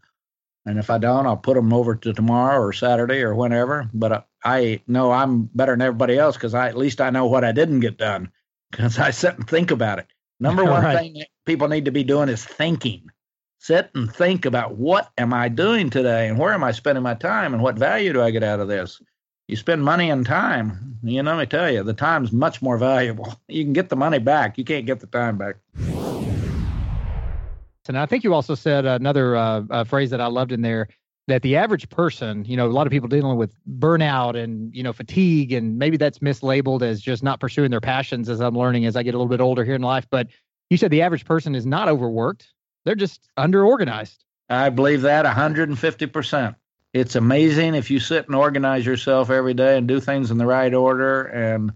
And 0.66 0.78
if 0.78 0.90
I 0.90 0.98
don't, 0.98 1.26
I'll 1.26 1.38
put 1.38 1.56
them 1.56 1.74
over 1.74 1.96
to 1.96 2.14
tomorrow 2.14 2.62
or 2.62 2.74
Saturday 2.74 3.22
or 3.22 3.34
whenever. 3.34 3.90
But 3.94 4.12
uh, 4.12 4.22
I 4.44 4.82
know 4.88 5.12
I'm 5.12 5.44
better 5.56 5.74
than 5.74 5.82
everybody 5.82 6.18
else 6.18 6.36
because 6.36 6.54
I 6.54 6.68
at 6.68 6.78
least 6.78 7.02
I 7.02 7.10
know 7.10 7.26
what 7.26 7.44
I 7.44 7.52
didn't 7.52 7.80
get 7.80 7.98
done 7.98 8.32
because 8.70 9.00
I 9.00 9.12
sit 9.12 9.38
and 9.38 9.48
think 9.50 9.72
about 9.72 10.00
it. 10.00 10.08
Number 10.40 10.64
one 10.66 10.84
right. 10.84 10.98
thing 10.98 11.24
people 11.46 11.68
need 11.68 11.86
to 11.86 11.92
be 11.92 12.04
doing 12.04 12.30
is 12.30 12.46
thinking. 12.46 13.10
Sit 13.58 13.92
and 13.94 14.12
think 14.12 14.46
about 14.46 14.78
what 14.78 15.12
am 15.18 15.34
I 15.34 15.48
doing 15.48 15.92
today 15.92 16.28
and 16.28 16.38
where 16.40 16.54
am 16.54 16.64
I 16.64 16.72
spending 16.72 17.04
my 17.04 17.14
time 17.14 17.54
and 17.54 17.62
what 17.62 17.78
value 17.78 18.12
do 18.12 18.22
I 18.22 18.32
get 18.32 18.44
out 18.44 18.60
of 18.60 18.68
this? 18.68 19.00
you 19.52 19.58
spend 19.58 19.84
money 19.84 20.10
and 20.10 20.26
time. 20.26 20.98
You 21.04 21.22
know, 21.22 21.36
let 21.36 21.40
me 21.40 21.46
tell 21.46 21.70
you, 21.70 21.84
the 21.84 21.94
time's 21.94 22.32
much 22.32 22.62
more 22.62 22.78
valuable. 22.78 23.34
You 23.50 23.66
can 23.66 23.74
get 23.74 23.90
the 23.90 23.98
money 23.98 24.18
back. 24.18 24.58
You 24.58 24.64
can't 24.64 24.86
get 24.86 25.02
the 25.02 25.08
time 25.08 25.38
back. 25.38 25.58
And 27.92 28.00
I 28.00 28.06
think 28.06 28.24
you 28.24 28.34
also 28.34 28.56
said 28.56 28.86
another 28.86 29.36
uh, 29.36 29.64
uh, 29.70 29.84
phrase 29.84 30.12
that 30.12 30.22
I 30.22 30.28
loved 30.28 30.54
in 30.54 30.62
there 30.62 30.88
that 31.28 31.42
the 31.42 31.58
average 31.58 31.90
person, 31.90 32.46
you 32.46 32.56
know, 32.56 32.66
a 32.66 32.72
lot 32.72 32.88
of 32.88 32.92
people 32.92 33.10
dealing 33.10 33.36
with 33.36 33.54
burnout 33.80 34.42
and, 34.42 34.74
you 34.74 34.82
know, 34.82 34.94
fatigue, 34.94 35.52
and 35.52 35.78
maybe 35.78 35.98
that's 35.98 36.20
mislabeled 36.20 36.84
as 36.84 37.02
just 37.02 37.22
not 37.22 37.42
pursuing 37.42 37.70
their 37.70 37.82
passions 37.82 38.30
as 38.30 38.40
I'm 38.40 38.58
learning 38.58 38.86
as 38.86 38.96
I 38.96 39.04
get 39.04 39.14
a 39.14 39.18
little 39.18 39.28
bit 39.28 39.42
older 39.42 39.66
here 39.66 39.76
in 39.76 39.82
life. 39.82 40.08
But 40.10 40.28
you 40.70 40.78
said 40.78 40.90
the 40.90 41.02
average 41.02 41.26
person 41.26 41.54
is 41.54 41.66
not 41.66 41.90
overworked, 41.90 42.48
they're 42.86 42.96
just 42.96 43.28
underorganized. 43.38 44.20
I 44.50 44.70
believe 44.70 45.02
that 45.02 45.26
150% 45.26 46.56
it's 46.94 47.16
amazing 47.16 47.76
if 47.76 47.92
you 47.92 48.00
sit 48.00 48.26
and 48.28 48.36
organize 48.36 48.86
yourself 48.86 49.30
every 49.30 49.54
day 49.54 49.78
and 49.78 49.88
do 49.88 50.00
things 50.00 50.32
in 50.32 50.38
the 50.38 50.46
right 50.46 50.74
order 50.74 51.24
and 51.24 51.74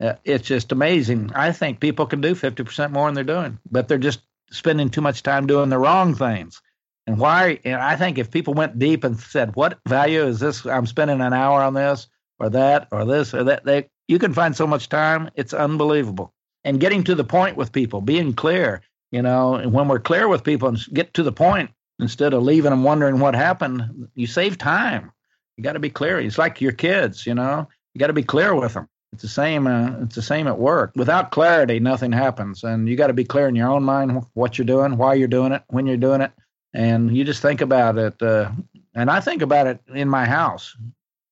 uh, 0.00 0.14
it's 0.24 0.46
just 0.46 0.72
amazing 0.72 1.30
i 1.34 1.50
think 1.50 1.80
people 1.80 2.06
can 2.06 2.20
do 2.20 2.34
50% 2.34 2.92
more 2.92 3.08
than 3.08 3.14
they're 3.14 3.24
doing 3.24 3.58
but 3.70 3.88
they're 3.88 3.98
just 3.98 4.20
spending 4.50 4.88
too 4.88 5.00
much 5.00 5.22
time 5.22 5.46
doing 5.46 5.68
the 5.68 5.78
wrong 5.78 6.14
things 6.14 6.60
and 7.06 7.18
why 7.18 7.58
and 7.64 7.80
i 7.80 7.96
think 7.96 8.18
if 8.18 8.30
people 8.30 8.54
went 8.54 8.78
deep 8.78 9.04
and 9.04 9.18
said 9.18 9.54
what 9.56 9.78
value 9.86 10.22
is 10.22 10.40
this 10.40 10.64
i'm 10.66 10.86
spending 10.86 11.20
an 11.20 11.32
hour 11.32 11.62
on 11.62 11.74
this 11.74 12.08
or 12.38 12.48
that 12.48 12.88
or 12.90 13.04
this 13.04 13.34
or 13.34 13.44
that 13.44 13.64
they 13.64 13.88
you 14.08 14.18
can 14.18 14.32
find 14.32 14.56
so 14.56 14.66
much 14.66 14.88
time 14.88 15.28
it's 15.34 15.52
unbelievable 15.52 16.32
and 16.64 16.80
getting 16.80 17.04
to 17.04 17.14
the 17.14 17.24
point 17.24 17.56
with 17.56 17.72
people 17.72 18.00
being 18.00 18.32
clear 18.32 18.80
you 19.10 19.22
know 19.22 19.54
and 19.54 19.72
when 19.72 19.88
we're 19.88 19.98
clear 19.98 20.28
with 20.28 20.44
people 20.44 20.68
and 20.68 20.78
get 20.92 21.12
to 21.14 21.22
the 21.22 21.32
point 21.32 21.70
instead 22.00 22.32
of 22.32 22.42
leaving 22.42 22.70
them 22.70 22.84
wondering 22.84 23.18
what 23.18 23.34
happened. 23.34 24.08
You 24.14 24.26
save 24.26 24.58
time. 24.58 25.12
You 25.56 25.64
got 25.64 25.72
to 25.72 25.80
be 25.80 25.90
clear. 25.90 26.20
It's 26.20 26.38
like 26.38 26.60
your 26.60 26.72
kids, 26.72 27.26
you 27.26 27.34
know. 27.34 27.68
You 27.94 27.98
got 27.98 28.08
to 28.08 28.12
be 28.12 28.22
clear 28.22 28.54
with 28.54 28.74
them. 28.74 28.88
It's 29.12 29.22
the 29.22 29.28
same. 29.28 29.66
Uh, 29.66 30.02
it's 30.02 30.14
the 30.14 30.22
same 30.22 30.46
at 30.46 30.58
work. 30.58 30.92
Without 30.94 31.30
clarity, 31.30 31.80
nothing 31.80 32.12
happens, 32.12 32.62
and 32.62 32.88
you 32.88 32.96
got 32.96 33.06
to 33.06 33.14
be 33.14 33.24
clear 33.24 33.48
in 33.48 33.54
your 33.54 33.68
own 33.68 33.82
mind 33.82 34.24
what 34.34 34.58
you're 34.58 34.66
doing, 34.66 34.96
why 34.96 35.14
you're 35.14 35.28
doing 35.28 35.52
it, 35.52 35.62
when 35.68 35.86
you're 35.86 35.96
doing 35.96 36.20
it, 36.20 36.32
and 36.74 37.16
you 37.16 37.24
just 37.24 37.42
think 37.42 37.60
about 37.60 37.96
it. 37.96 38.20
Uh, 38.22 38.50
and 38.94 39.10
I 39.10 39.20
think 39.20 39.42
about 39.42 39.66
it 39.66 39.80
in 39.94 40.08
my 40.08 40.26
house. 40.26 40.76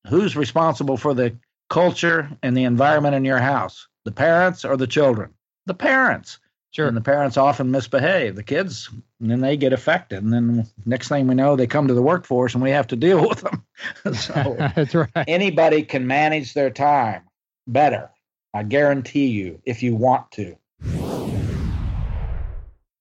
Who's 0.08 0.36
responsible 0.36 0.96
for 0.96 1.14
the 1.14 1.36
culture 1.68 2.30
and 2.42 2.56
the 2.56 2.64
environment 2.64 3.14
in 3.14 3.24
your 3.24 3.38
house? 3.38 3.88
The 4.04 4.12
parents 4.12 4.64
or 4.64 4.76
the 4.76 4.86
children? 4.86 5.34
The 5.66 5.74
parents. 5.74 6.38
Sure. 6.70 6.88
And 6.88 6.96
the 6.96 7.00
parents 7.00 7.36
often 7.36 7.70
misbehave. 7.70 8.36
The 8.36 8.42
kids, 8.42 8.88
and 9.20 9.30
then 9.30 9.40
they 9.40 9.56
get 9.56 9.72
affected. 9.72 10.22
And 10.22 10.32
then 10.32 10.66
next 10.84 11.08
thing 11.08 11.26
we 11.26 11.34
know, 11.34 11.56
they 11.56 11.66
come 11.66 11.88
to 11.88 11.94
the 11.94 12.02
workforce 12.02 12.54
and 12.54 12.62
we 12.62 12.70
have 12.70 12.86
to 12.88 12.96
deal 12.96 13.28
with 13.28 13.40
them. 13.40 13.64
so 14.14 14.56
That's 14.76 14.94
right. 14.94 15.08
Anybody 15.26 15.82
can 15.82 16.06
manage 16.06 16.54
their 16.54 16.70
time 16.70 17.22
better. 17.66 18.10
I 18.54 18.62
guarantee 18.62 19.26
you, 19.26 19.60
if 19.64 19.82
you 19.82 19.94
want 19.94 20.30
to. 20.32 20.56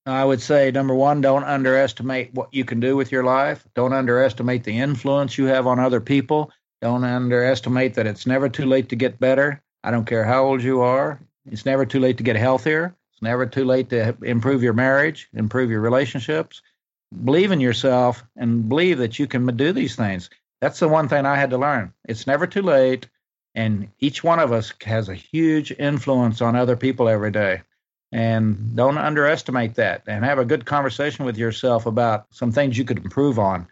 I 0.08 0.24
would 0.24 0.42
say 0.42 0.70
number 0.70 0.94
one, 0.94 1.22
don't 1.22 1.44
underestimate 1.44 2.34
what 2.34 2.54
you 2.54 2.64
can 2.64 2.80
do 2.80 2.96
with 2.96 3.12
your 3.12 3.24
life. 3.24 3.66
Don't 3.74 3.94
underestimate 3.94 4.64
the 4.64 4.78
influence 4.78 5.38
you 5.38 5.46
have 5.46 5.66
on 5.66 5.80
other 5.80 6.00
people. 6.00 6.52
Don't 6.82 7.04
underestimate 7.04 7.96
that 7.96 8.06
it's 8.06 8.28
never 8.28 8.48
too 8.48 8.66
late 8.66 8.90
to 8.90 8.96
get 8.96 9.20
better. 9.20 9.64
I 9.84 9.92
don't 9.92 10.06
care 10.06 10.24
how 10.24 10.46
old 10.46 10.62
you 10.62 10.82
are. 10.82 11.20
It's 11.50 11.66
never 11.66 11.86
too 11.86 12.00
late 12.00 12.18
to 12.18 12.24
get 12.24 12.36
healthier. 12.36 12.96
It's 13.14 13.22
never 13.22 13.46
too 13.46 13.66
late 13.66 13.90
to 13.90 14.16
improve 14.22 14.62
your 14.62 14.74
marriage, 14.74 15.28
improve 15.34 15.72
your 15.72 15.82
relationships. 15.82 16.62
Believe 17.24 17.52
in 17.52 17.60
yourself 17.60 18.24
and 18.36 18.68
believe 18.68 18.98
that 18.98 19.18
you 19.18 19.26
can 19.26 19.46
do 19.56 19.72
these 19.72 19.96
things. 19.96 20.30
That's 20.62 20.80
the 20.80 20.88
one 20.88 21.08
thing 21.08 21.26
I 21.26 21.36
had 21.36 21.52
to 21.52 21.58
learn. 21.58 21.94
It's 22.08 22.28
never 22.28 22.46
too 22.46 22.62
late. 22.62 23.08
And 23.56 23.88
each 24.00 24.24
one 24.24 24.40
of 24.40 24.52
us 24.52 24.74
has 24.84 25.10
a 25.10 25.16
huge 25.16 25.72
influence 25.80 26.42
on 26.42 26.56
other 26.56 26.76
people 26.76 27.08
every 27.08 27.32
day. 27.32 27.62
And 28.12 28.76
don't 28.76 28.98
underestimate 28.98 29.76
that 29.76 30.04
and 30.08 30.24
have 30.24 30.40
a 30.40 30.46
good 30.46 30.66
conversation 30.66 31.26
with 31.26 31.38
yourself 31.38 31.86
about 31.86 32.28
some 32.32 32.52
things 32.52 32.78
you 32.78 32.86
could 32.86 33.00
improve 33.00 33.40
on. 33.40 33.68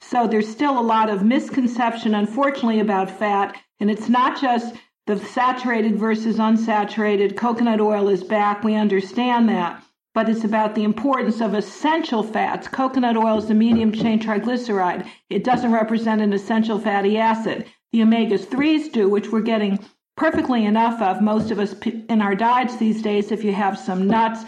So 0.00 0.28
there's 0.28 0.48
still 0.48 0.78
a 0.78 0.82
lot 0.82 1.10
of 1.10 1.24
misconception, 1.24 2.14
unfortunately, 2.14 2.80
about 2.80 3.10
fat. 3.10 3.56
And 3.80 3.90
it's 3.90 4.08
not 4.08 4.40
just 4.40 4.76
the 5.06 5.18
saturated 5.18 5.98
versus 5.98 6.38
unsaturated. 6.38 7.36
Coconut 7.36 7.80
oil 7.80 8.08
is 8.08 8.22
back. 8.22 8.62
We 8.62 8.74
understand 8.74 9.48
that. 9.48 9.82
But 10.16 10.30
it's 10.30 10.44
about 10.44 10.74
the 10.74 10.82
importance 10.82 11.42
of 11.42 11.52
essential 11.52 12.22
fats. 12.22 12.68
Coconut 12.68 13.18
oil 13.18 13.36
is 13.36 13.50
a 13.50 13.54
medium 13.54 13.92
chain 13.92 14.18
triglyceride. 14.18 15.06
It 15.28 15.44
doesn't 15.44 15.72
represent 15.72 16.22
an 16.22 16.32
essential 16.32 16.78
fatty 16.78 17.18
acid. 17.18 17.66
The 17.92 18.00
omega 18.00 18.38
3s 18.38 18.90
do, 18.90 19.10
which 19.10 19.28
we're 19.30 19.42
getting 19.42 19.78
perfectly 20.16 20.64
enough 20.64 21.02
of, 21.02 21.20
most 21.20 21.50
of 21.50 21.58
us 21.58 21.74
in 22.08 22.22
our 22.22 22.34
diets 22.34 22.76
these 22.76 23.02
days, 23.02 23.30
if 23.30 23.44
you 23.44 23.52
have 23.52 23.78
some 23.78 24.06
nuts, 24.06 24.46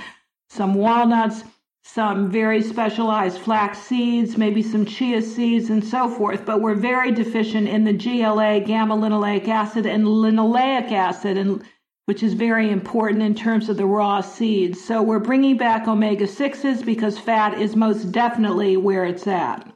some 0.49 0.73
walnuts, 0.73 1.45
some 1.83 2.31
very 2.31 2.63
specialized 2.63 3.39
flax 3.39 3.79
seeds, 3.79 4.39
maybe 4.39 4.63
some 4.63 4.87
chia 4.87 5.21
seeds, 5.21 5.69
and 5.69 5.85
so 5.85 6.09
forth. 6.09 6.47
But 6.47 6.63
we're 6.63 6.77
very 6.77 7.13
deficient 7.13 7.69
in 7.69 7.85
the 7.85 7.93
GLA, 7.93 8.61
gamma 8.61 8.97
linoleic 8.97 9.47
acid, 9.49 9.85
and 9.85 10.07
linoleic 10.07 10.91
acid, 10.93 11.37
and 11.37 11.63
which 12.09 12.23
is 12.23 12.33
very 12.33 12.71
important 12.71 13.21
in 13.21 13.35
terms 13.35 13.69
of 13.69 13.77
the 13.77 13.85
raw 13.85 14.23
seeds. 14.23 14.83
So 14.83 15.03
we're 15.03 15.19
bringing 15.19 15.59
back 15.59 15.87
omega 15.87 16.25
6s 16.25 16.83
because 16.83 17.19
fat 17.19 17.61
is 17.61 17.77
most 17.77 18.13
definitely 18.13 18.79
where 18.79 19.05
it's 19.05 19.27
at. 19.27 19.71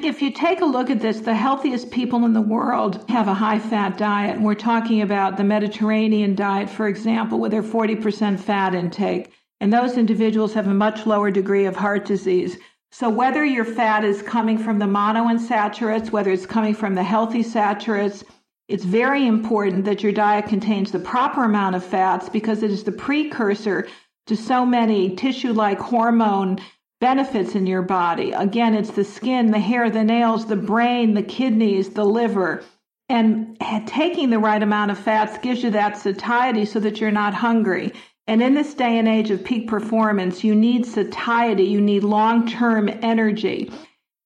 If 0.00 0.22
you 0.22 0.30
take 0.30 0.60
a 0.60 0.64
look 0.64 0.88
at 0.88 1.00
this, 1.00 1.18
the 1.18 1.34
healthiest 1.34 1.90
people 1.90 2.24
in 2.24 2.32
the 2.32 2.40
world 2.40 3.04
have 3.10 3.26
a 3.26 3.34
high 3.34 3.58
fat 3.58 3.98
diet. 3.98 4.40
We're 4.40 4.54
talking 4.54 5.02
about 5.02 5.36
the 5.36 5.42
Mediterranean 5.42 6.36
diet, 6.36 6.70
for 6.70 6.86
example, 6.86 7.40
with 7.40 7.50
their 7.50 7.64
40% 7.64 8.38
fat 8.38 8.76
intake. 8.76 9.32
And 9.60 9.72
those 9.72 9.98
individuals 9.98 10.54
have 10.54 10.68
a 10.68 10.74
much 10.74 11.06
lower 11.06 11.32
degree 11.32 11.64
of 11.64 11.74
heart 11.74 12.04
disease. 12.04 12.56
So 12.92 13.10
whether 13.10 13.44
your 13.44 13.64
fat 13.64 14.04
is 14.04 14.22
coming 14.22 14.58
from 14.58 14.78
the 14.78 14.86
monounsaturates, 14.86 16.12
whether 16.12 16.30
it's 16.30 16.46
coming 16.46 16.74
from 16.74 16.94
the 16.94 17.02
healthy 17.02 17.42
saturates, 17.42 18.22
it's 18.68 18.84
very 18.84 19.26
important 19.26 19.86
that 19.86 20.02
your 20.02 20.12
diet 20.12 20.46
contains 20.46 20.92
the 20.92 20.98
proper 20.98 21.44
amount 21.44 21.74
of 21.74 21.84
fats 21.84 22.28
because 22.28 22.62
it 22.62 22.70
is 22.70 22.84
the 22.84 22.92
precursor 22.92 23.88
to 24.26 24.36
so 24.36 24.66
many 24.66 25.16
tissue 25.16 25.54
like 25.54 25.78
hormone 25.78 26.58
benefits 27.00 27.54
in 27.54 27.66
your 27.66 27.80
body. 27.80 28.32
Again, 28.32 28.74
it's 28.74 28.90
the 28.90 29.04
skin, 29.04 29.50
the 29.50 29.58
hair, 29.58 29.88
the 29.88 30.04
nails, 30.04 30.46
the 30.46 30.56
brain, 30.56 31.14
the 31.14 31.22
kidneys, 31.22 31.90
the 31.90 32.04
liver. 32.04 32.62
And 33.08 33.58
taking 33.86 34.28
the 34.28 34.38
right 34.38 34.62
amount 34.62 34.90
of 34.90 34.98
fats 34.98 35.38
gives 35.38 35.62
you 35.62 35.70
that 35.70 35.96
satiety 35.96 36.66
so 36.66 36.78
that 36.80 37.00
you're 37.00 37.10
not 37.10 37.32
hungry. 37.32 37.92
And 38.26 38.42
in 38.42 38.52
this 38.52 38.74
day 38.74 38.98
and 38.98 39.08
age 39.08 39.30
of 39.30 39.42
peak 39.42 39.66
performance, 39.66 40.44
you 40.44 40.54
need 40.54 40.84
satiety, 40.84 41.64
you 41.64 41.80
need 41.80 42.04
long 42.04 42.46
term 42.46 42.90
energy. 43.00 43.72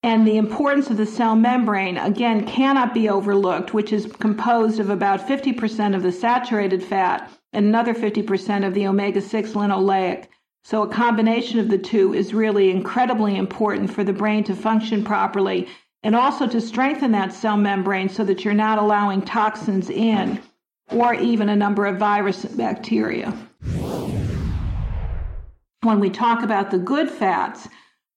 And 0.04 0.26
the 0.26 0.37
importance 0.37 0.90
of 0.90 0.97
the 0.97 1.06
cell 1.06 1.37
membrane, 1.37 1.97
again, 1.97 2.44
cannot 2.44 2.92
be 2.92 3.09
overlooked, 3.09 3.73
which 3.73 3.92
is 3.92 4.06
composed 4.18 4.80
of 4.80 4.90
about 4.90 5.26
50% 5.28 5.94
of 5.94 6.02
the 6.02 6.11
saturated 6.11 6.82
fat 6.82 7.30
and 7.52 7.66
another 7.66 7.94
50% 7.94 8.66
of 8.66 8.75
the 8.75 8.87
omega 8.87 9.21
6 9.21 9.52
linoleic. 9.52 10.26
So, 10.64 10.82
a 10.82 10.88
combination 10.88 11.61
of 11.61 11.68
the 11.68 11.78
two 11.78 12.14
is 12.14 12.35
really 12.35 12.71
incredibly 12.71 13.37
important 13.37 13.92
for 13.92 14.02
the 14.04 14.12
brain 14.12 14.42
to 14.44 14.54
function 14.54 15.04
properly 15.04 15.68
and 16.02 16.16
also 16.16 16.47
to 16.49 16.61
strengthen 16.61 17.12
that 17.12 17.32
cell 17.32 17.56
membrane 17.56 18.09
so 18.09 18.25
that 18.25 18.44
you're 18.44 18.54
not 18.54 18.78
allowing 18.78 19.23
toxins 19.23 19.88
in 19.88 20.40
or 20.90 21.14
even 21.14 21.49
a 21.49 21.56
number 21.56 21.87
of 21.87 21.97
virus 21.97 22.44
and 22.44 22.56
bacteria. 22.56 23.32
When 25.82 26.00
we 26.00 26.11
talk 26.11 26.42
about 26.42 26.71
the 26.71 26.78
good 26.78 27.11
fats, 27.11 27.68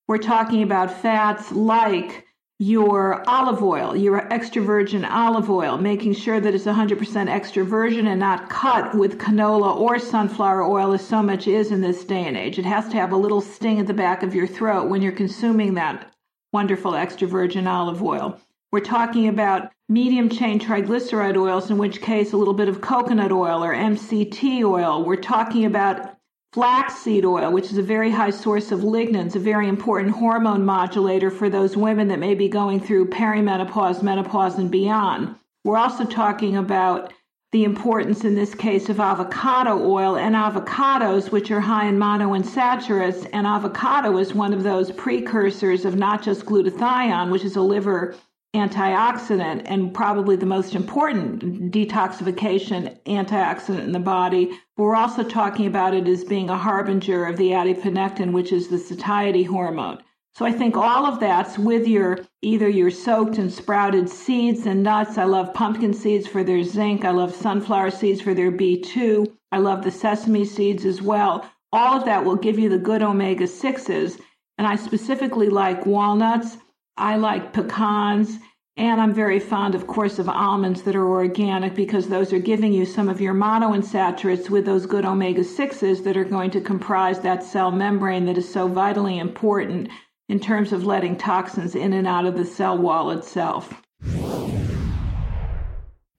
we're 0.08 0.18
talking 0.18 0.64
about 0.64 1.02
fats 1.02 1.52
like 1.52 2.26
your 2.58 3.28
olive 3.28 3.62
oil, 3.62 3.96
your 3.96 4.32
extra 4.32 4.62
virgin 4.62 5.04
olive 5.04 5.50
oil, 5.50 5.78
making 5.78 6.14
sure 6.14 6.40
that 6.40 6.54
it's 6.54 6.66
100% 6.66 7.28
extra 7.28 7.66
virgin 7.66 8.08
and 8.08 8.20
not 8.20 8.50
cut 8.50 8.96
with 8.96 9.18
canola 9.18 9.76
or 9.76 10.00
sunflower 10.00 10.64
oil 10.64 10.94
as 10.94 11.06
so 11.06 11.22
much 11.22 11.48
is 11.48 11.72
in 11.72 11.82
this 11.82 12.06
day 12.06 12.24
and 12.24 12.38
age. 12.38 12.58
It 12.58 12.66
has 12.66 12.88
to 12.90 12.96
have 12.96 13.12
a 13.12 13.18
little 13.18 13.42
sting 13.42 13.80
at 13.80 13.88
the 13.88 13.94
back 13.94 14.24
of 14.24 14.34
your 14.34 14.48
throat 14.48 14.90
when 14.90 15.02
you're 15.02 15.12
consuming 15.12 15.74
that 15.74 16.14
wonderful 16.54 16.96
extra 16.96 17.28
virgin 17.28 17.68
olive 17.68 18.02
oil. 18.02 18.40
We're 18.72 18.80
talking 18.80 19.28
about 19.28 19.72
medium 19.90 20.30
chain 20.30 20.60
triglyceride 20.60 21.38
oils, 21.38 21.70
in 21.70 21.78
which 21.78 22.02
case 22.02 22.32
a 22.32 22.38
little 22.38 22.54
bit 22.54 22.70
of 22.70 22.80
coconut 22.80 23.32
oil 23.32 23.64
or 23.64 23.74
MCT 23.74 24.64
oil. 24.64 25.04
We're 25.04 25.18
talking 25.18 25.66
about 25.66 26.15
Flaxseed 26.56 27.26
oil, 27.26 27.52
which 27.52 27.70
is 27.70 27.78
a 27.78 27.84
very 27.84 28.10
high 28.10 28.30
source 28.30 28.72
of 28.72 28.80
lignans, 28.80 29.36
a 29.36 29.40
very 29.40 29.68
important 29.68 30.16
hormone 30.16 30.64
modulator 30.64 31.30
for 31.30 31.50
those 31.50 31.76
women 31.76 32.08
that 32.08 32.20
may 32.20 32.34
be 32.34 32.48
going 32.48 32.80
through 32.80 33.10
perimenopause, 33.10 34.02
menopause, 34.02 34.58
and 34.58 34.72
beyond. 34.72 35.36
We're 35.66 35.76
also 35.76 36.06
talking 36.06 36.56
about 36.56 37.12
the 37.52 37.66
importance 37.66 38.24
in 38.24 38.36
this 38.36 38.56
case 38.56 38.88
of 38.88 39.02
avocado 39.02 39.86
oil 39.86 40.16
and 40.16 40.34
avocados, 40.34 41.30
which 41.30 41.52
are 41.52 41.60
high 41.60 41.88
in 41.88 41.98
monounsaturates. 42.00 43.30
And 43.34 43.46
avocado 43.46 44.18
is 44.18 44.34
one 44.34 44.54
of 44.54 44.64
those 44.64 44.94
precursors 44.94 45.84
of 45.84 45.98
not 45.98 46.24
just 46.24 46.46
glutathione, 46.46 47.34
which 47.34 47.44
is 47.44 47.58
a 47.58 47.62
liver 47.62 48.16
antioxidant 48.56 49.64
and 49.66 49.94
probably 49.94 50.36
the 50.36 50.46
most 50.46 50.76
important 50.76 51.72
detoxification 51.72 52.98
antioxidant 53.04 53.84
in 53.84 53.92
the 53.92 54.00
body. 54.00 54.58
We're 54.78 54.96
also 54.96 55.24
talking 55.24 55.68
about 55.68 55.94
it 55.94 56.08
as 56.08 56.24
being 56.24 56.50
a 56.50 56.58
harbinger 56.58 57.26
of 57.26 57.38
the 57.38 57.52
adiponectin, 57.52 58.32
which 58.32 58.52
is 58.52 58.68
the 58.68 58.78
satiety 58.78 59.44
hormone. 59.44 60.02
So 60.34 60.46
I 60.46 60.52
think 60.52 60.76
all 60.76 61.06
of 61.06 61.20
that's 61.20 61.58
with 61.58 61.88
your 61.88 62.20
either 62.42 62.68
your 62.68 62.92
soaked 62.92 63.38
and 63.38 63.52
sprouted 63.52 64.10
seeds 64.10 64.66
and 64.66 64.84
nuts. 64.84 65.18
I 65.18 65.24
love 65.24 65.54
pumpkin 65.54 65.94
seeds 65.94 66.28
for 66.28 66.44
their 66.44 66.64
zinc. 66.64 67.06
I 67.06 67.12
love 67.12 67.34
sunflower 67.34 67.92
seeds 67.92 68.22
for 68.22 68.34
their 68.34 68.52
B2. 68.52 69.32
I 69.52 69.60
love 69.60 69.84
the 69.84 69.92
sesame 69.92 70.44
seeds 70.44 70.86
as 70.86 71.02
well. 71.02 71.50
All 71.72 71.98
of 71.98 72.06
that 72.06 72.26
will 72.26 72.36
give 72.36 72.60
you 72.60 72.70
the 72.70 72.78
good 72.78 73.02
omega 73.02 73.46
6s. 73.46 74.20
And 74.58 74.68
I 74.68 74.76
specifically 74.76 75.50
like 75.50 75.86
walnuts 75.86 76.58
I 76.98 77.18
like 77.18 77.54
pecans. 77.54 78.38
And 78.78 79.00
I'm 79.00 79.14
very 79.14 79.40
fond, 79.40 79.74
of 79.74 79.88
course, 79.88 80.20
of 80.20 80.28
almonds 80.28 80.82
that 80.82 80.98
are 80.98 81.08
organic 81.08 81.76
because 81.76 82.10
those 82.10 82.34
are 82.34 82.40
giving 82.40 82.74
you 82.74 82.86
some 82.86 83.08
of 83.08 83.22
your 83.22 83.34
monounsaturates 83.34 84.50
with 84.50 84.66
those 84.66 84.86
good 84.86 85.06
omega 85.06 85.44
6s 85.44 86.04
that 86.04 86.18
are 86.18 86.26
going 86.26 86.52
to 86.52 86.60
comprise 86.60 87.22
that 87.22 87.42
cell 87.42 87.72
membrane 87.72 88.26
that 88.26 88.38
is 88.38 88.52
so 88.52 88.68
vitally 88.68 89.18
important 89.18 89.88
in 90.28 90.42
terms 90.42 90.74
of 90.74 90.86
letting 90.86 91.16
toxins 91.16 91.74
in 91.74 91.94
and 91.94 92.06
out 92.06 92.26
of 92.26 92.36
the 92.36 92.44
cell 92.44 92.78
wall 92.78 93.12
itself. 93.12 93.82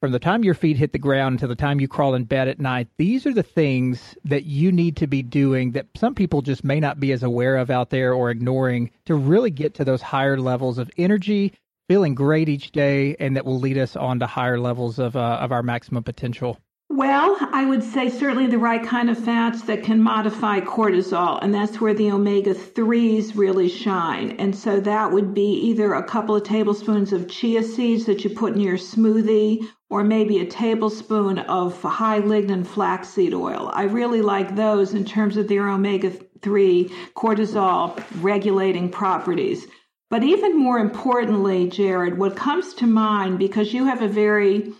From 0.06 0.12
the 0.12 0.20
time 0.20 0.44
your 0.44 0.54
feet 0.54 0.76
hit 0.76 0.92
the 0.92 1.00
ground 1.00 1.32
until 1.32 1.48
the 1.48 1.56
time 1.56 1.80
you 1.80 1.88
crawl 1.88 2.14
in 2.14 2.22
bed 2.22 2.46
at 2.46 2.60
night, 2.60 2.86
these 2.96 3.26
are 3.26 3.34
the 3.34 3.42
things 3.42 4.16
that 4.24 4.44
you 4.44 4.70
need 4.70 4.96
to 4.96 5.08
be 5.08 5.20
doing 5.20 5.72
that 5.72 5.88
some 5.96 6.14
people 6.14 6.42
just 6.42 6.62
may 6.62 6.78
not 6.78 7.00
be 7.00 7.10
as 7.10 7.24
aware 7.24 7.56
of 7.56 7.70
out 7.70 7.90
there 7.90 8.14
or 8.14 8.30
ignoring 8.30 8.88
to 9.06 9.16
really 9.16 9.50
get 9.50 9.74
to 9.74 9.84
those 9.84 10.00
higher 10.00 10.38
levels 10.38 10.78
of 10.78 10.88
energy, 10.96 11.52
feeling 11.88 12.14
great 12.14 12.48
each 12.48 12.70
day, 12.70 13.16
and 13.18 13.34
that 13.34 13.44
will 13.44 13.58
lead 13.58 13.76
us 13.76 13.96
on 13.96 14.20
to 14.20 14.28
higher 14.28 14.60
levels 14.60 15.00
of, 15.00 15.16
uh, 15.16 15.38
of 15.40 15.50
our 15.50 15.64
maximum 15.64 16.04
potential? 16.04 16.56
Well, 16.88 17.36
I 17.52 17.66
would 17.66 17.82
say 17.82 18.08
certainly 18.08 18.46
the 18.46 18.58
right 18.58 18.82
kind 18.82 19.10
of 19.10 19.18
fats 19.18 19.62
that 19.62 19.82
can 19.82 20.00
modify 20.00 20.60
cortisol, 20.60 21.40
and 21.42 21.52
that's 21.52 21.80
where 21.80 21.94
the 21.94 22.12
omega 22.12 22.54
3s 22.54 23.36
really 23.36 23.68
shine. 23.68 24.36
And 24.38 24.54
so 24.54 24.78
that 24.78 25.10
would 25.10 25.34
be 25.34 25.50
either 25.64 25.94
a 25.94 26.04
couple 26.04 26.36
of 26.36 26.44
tablespoons 26.44 27.12
of 27.12 27.28
chia 27.28 27.64
seeds 27.64 28.06
that 28.06 28.22
you 28.22 28.30
put 28.30 28.54
in 28.54 28.60
your 28.60 28.76
smoothie, 28.76 29.66
or 29.88 30.02
maybe 30.02 30.38
a 30.38 30.46
tablespoon 30.46 31.38
of 31.38 31.80
high 31.82 32.20
lignan 32.20 32.66
flaxseed 32.66 33.32
oil. 33.32 33.70
I 33.72 33.84
really 33.84 34.22
like 34.22 34.56
those 34.56 34.94
in 34.94 35.04
terms 35.04 35.36
of 35.36 35.48
their 35.48 35.68
omega 35.68 36.10
3 36.42 36.90
cortisol 37.14 38.02
regulating 38.20 38.90
properties. 38.90 39.66
But 40.10 40.22
even 40.22 40.58
more 40.58 40.78
importantly, 40.78 41.68
Jared, 41.68 42.18
what 42.18 42.36
comes 42.36 42.74
to 42.74 42.86
mind, 42.86 43.38
because 43.38 43.74
you 43.74 43.84
have 43.84 44.02
a 44.02 44.08
very 44.08 44.72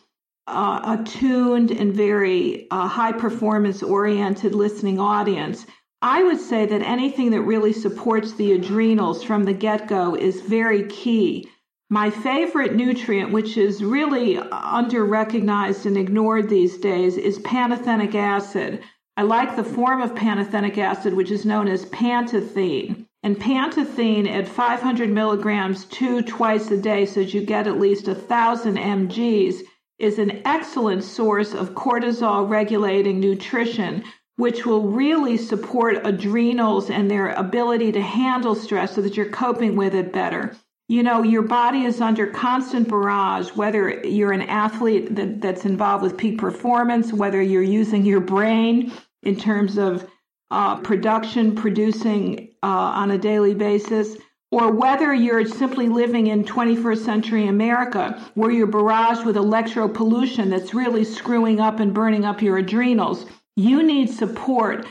uh, 0.47 0.99
attuned 0.99 1.73
and 1.73 1.93
very 1.93 2.69
uh, 2.71 2.87
high 2.87 3.13
performance 3.13 3.83
oriented 3.83 4.55
listening 4.55 5.01
audience, 5.01 5.67
I 6.03 6.23
would 6.23 6.41
say 6.41 6.67
that 6.67 6.83
anything 6.83 7.31
that 7.31 7.41
really 7.41 7.73
supports 7.73 8.35
the 8.35 8.53
adrenals 8.53 9.25
from 9.25 9.45
the 9.45 9.53
get 9.53 9.89
go 9.89 10.15
is 10.15 10.41
very 10.43 10.87
key. 10.87 11.49
My 11.91 12.11
favorite 12.11 12.75
nutrient, 12.75 13.31
which 13.31 13.57
is 13.57 13.85
really 13.85 14.39
under 14.39 15.05
recognized 15.05 15.87
and 15.87 15.97
ignored 15.97 16.49
these 16.49 16.79
days, 16.79 17.17
is 17.17 17.39
pantothenic 17.39 18.13
acid. 18.13 18.83
I 19.17 19.23
like 19.23 19.55
the 19.55 19.63
form 19.63 20.03
of 20.03 20.17
pantothenic 20.17 20.79
acid, 20.79 21.15
which 21.15 21.31
is 21.31 21.45
known 21.45 21.69
as 21.69 21.87
pantethine. 21.87 23.07
And 23.23 23.39
pantethine 23.39 24.29
at 24.29 24.49
500 24.49 25.11
milligrams 25.11 25.85
two 25.85 26.23
twice 26.23 26.73
a 26.73 26.77
day, 26.77 27.07
so 27.07 27.21
that 27.21 27.33
you 27.33 27.43
get 27.43 27.69
at 27.69 27.79
least 27.79 28.09
a 28.09 28.17
thousand 28.17 28.79
mg's, 28.79 29.63
is 30.01 30.19
an 30.19 30.43
excellent 30.45 31.05
source 31.05 31.55
of 31.55 31.75
cortisol 31.75 32.49
regulating 32.49 33.21
nutrition, 33.21 34.03
which 34.35 34.67
will 34.67 34.89
really 34.89 35.37
support 35.37 36.05
adrenals 36.05 36.91
and 36.91 37.09
their 37.09 37.31
ability 37.31 37.93
to 37.93 38.03
handle 38.03 38.57
stress 38.57 38.97
so 38.97 39.01
that 39.03 39.17
you're 39.17 39.31
coping 39.31 39.77
with 39.77 39.95
it 39.95 40.13
better. 40.13 40.57
You 40.89 41.03
know, 41.03 41.25
your 41.25 41.43
body 41.43 41.85
is 41.85 42.01
under 42.01 42.29
constant 42.29 42.89
barrage, 42.89 43.51
whether 43.51 44.05
you're 44.07 44.33
an 44.33 44.43
athlete 44.43 45.17
that, 45.17 45.41
that's 45.41 45.65
involved 45.65 46.05
with 46.05 46.17
peak 46.17 46.39
performance, 46.39 47.13
whether 47.13 47.43
you're 47.43 47.63
using 47.63 48.05
your 48.05 48.21
brain 48.21 48.93
in 49.25 49.37
terms 49.37 49.79
of 49.79 50.09
uh, 50.53 50.77
production, 50.77 51.57
producing 51.57 52.55
uh, 52.63 52.67
on 52.67 53.11
a 53.11 53.19
daily 53.19 53.53
basis, 53.53 54.17
or 54.53 54.71
whether 54.71 55.13
you're 55.13 55.45
simply 55.45 55.89
living 55.89 56.29
in 56.29 56.45
21st 56.45 57.05
century 57.05 57.49
America 57.49 58.23
where 58.35 58.53
you're 58.53 58.69
barraged 58.69 59.27
with 59.27 59.37
electro 59.37 59.89
pollution 59.89 60.51
that's 60.51 60.73
really 60.73 61.03
screwing 61.03 61.59
up 61.59 61.81
and 61.81 61.93
burning 61.93 62.25
up 62.25 62.41
your 62.41 62.59
adrenals, 62.59 63.27
you 63.57 63.83
need 63.83 64.09
support 64.09 64.87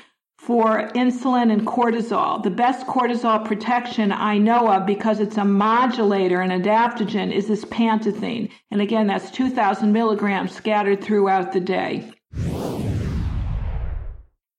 for 0.46 0.90
insulin 0.90 1.52
and 1.52 1.66
cortisol. 1.66 2.44
The 2.44 2.52
best 2.52 2.86
cortisol 2.86 3.44
protection 3.44 4.12
I 4.12 4.38
know 4.38 4.72
of 4.72 4.86
because 4.86 5.20
it's 5.20 5.38
a 5.38 5.44
modulator 5.44 6.40
and 6.40 6.52
adaptogen 6.52 7.34
is 7.34 7.48
this 7.48 7.66
pantethine. 7.66 8.52
And 8.70 8.80
again, 8.80 9.08
that's 9.08 9.32
2,000 9.32 9.92
milligrams 9.92 10.52
scattered 10.52 11.04
throughout 11.04 11.52
the 11.52 11.60
day. 11.60 12.12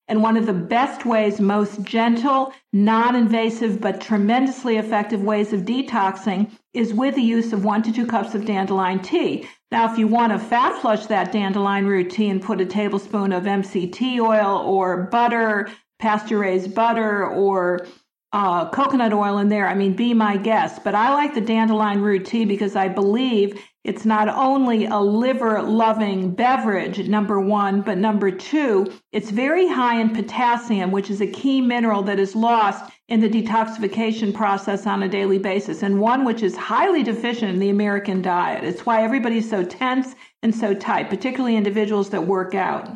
And 0.09 0.21
one 0.21 0.35
of 0.35 0.45
the 0.45 0.53
best 0.53 1.05
ways, 1.05 1.39
most 1.39 1.81
gentle, 1.83 2.53
non 2.73 3.15
invasive, 3.15 3.79
but 3.79 4.01
tremendously 4.01 4.75
effective 4.75 5.21
ways 5.21 5.53
of 5.53 5.61
detoxing 5.61 6.51
is 6.73 6.93
with 6.93 7.15
the 7.15 7.21
use 7.21 7.53
of 7.53 7.63
one 7.63 7.83
to 7.83 7.93
two 7.93 8.05
cups 8.05 8.35
of 8.35 8.45
dandelion 8.45 8.99
tea. 9.01 9.47
Now, 9.69 9.91
if 9.91 9.99
you 9.99 10.07
want 10.07 10.31
to 10.31 10.39
fat 10.39 10.81
flush 10.81 11.07
that 11.07 11.31
dandelion 11.31 11.85
and 12.29 12.41
put 12.41 12.61
a 12.61 12.65
tablespoon 12.65 13.33
of 13.33 13.43
MCT 13.43 14.19
oil 14.19 14.59
or 14.59 15.03
butter, 15.03 15.69
pasture 15.99 16.39
raised 16.39 16.73
butter, 16.73 17.27
or 17.27 17.85
uh, 18.33 18.69
coconut 18.69 19.13
oil 19.13 19.37
in 19.37 19.49
there, 19.49 19.67
I 19.67 19.73
mean, 19.73 19.95
be 19.95 20.13
my 20.13 20.37
guest. 20.37 20.83
But 20.83 20.95
I 20.95 21.13
like 21.13 21.33
the 21.33 21.41
dandelion 21.41 22.01
root 22.01 22.25
tea 22.25 22.45
because 22.45 22.75
I 22.75 22.87
believe 22.87 23.61
it's 23.87 24.03
not 24.03 24.27
only 24.27 24.85
a 24.85 24.97
liver 24.97 25.61
loving 25.61 26.31
beverage, 26.31 27.07
number 27.07 27.39
one, 27.39 27.81
but 27.81 27.97
number 27.97 28.29
two, 28.29 28.91
it's 29.13 29.29
very 29.29 29.65
high 29.65 30.01
in 30.01 30.09
potassium, 30.13 30.91
which 30.91 31.09
is 31.09 31.21
a 31.21 31.27
key 31.27 31.61
mineral 31.61 32.03
that 32.03 32.19
is 32.19 32.35
lost 32.35 32.91
in 33.07 33.21
the 33.21 33.29
detoxification 33.29 34.33
process 34.33 34.85
on 34.85 35.03
a 35.03 35.07
daily 35.07 35.39
basis, 35.39 35.83
and 35.83 36.01
one 36.01 36.25
which 36.25 36.43
is 36.43 36.57
highly 36.57 37.01
deficient 37.01 37.53
in 37.53 37.59
the 37.59 37.69
American 37.69 38.21
diet. 38.21 38.65
It's 38.65 38.85
why 38.85 39.03
everybody's 39.03 39.49
so 39.49 39.63
tense 39.63 40.15
and 40.43 40.53
so 40.53 40.73
tight, 40.73 41.09
particularly 41.09 41.55
individuals 41.55 42.09
that 42.09 42.27
work 42.27 42.53
out. 42.55 42.89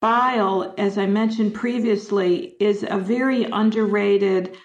Bile, 0.00 0.74
as 0.76 0.98
I 0.98 1.06
mentioned 1.06 1.54
previously, 1.54 2.54
is 2.60 2.84
a 2.88 2.98
very 2.98 3.44
underrated 3.44 4.56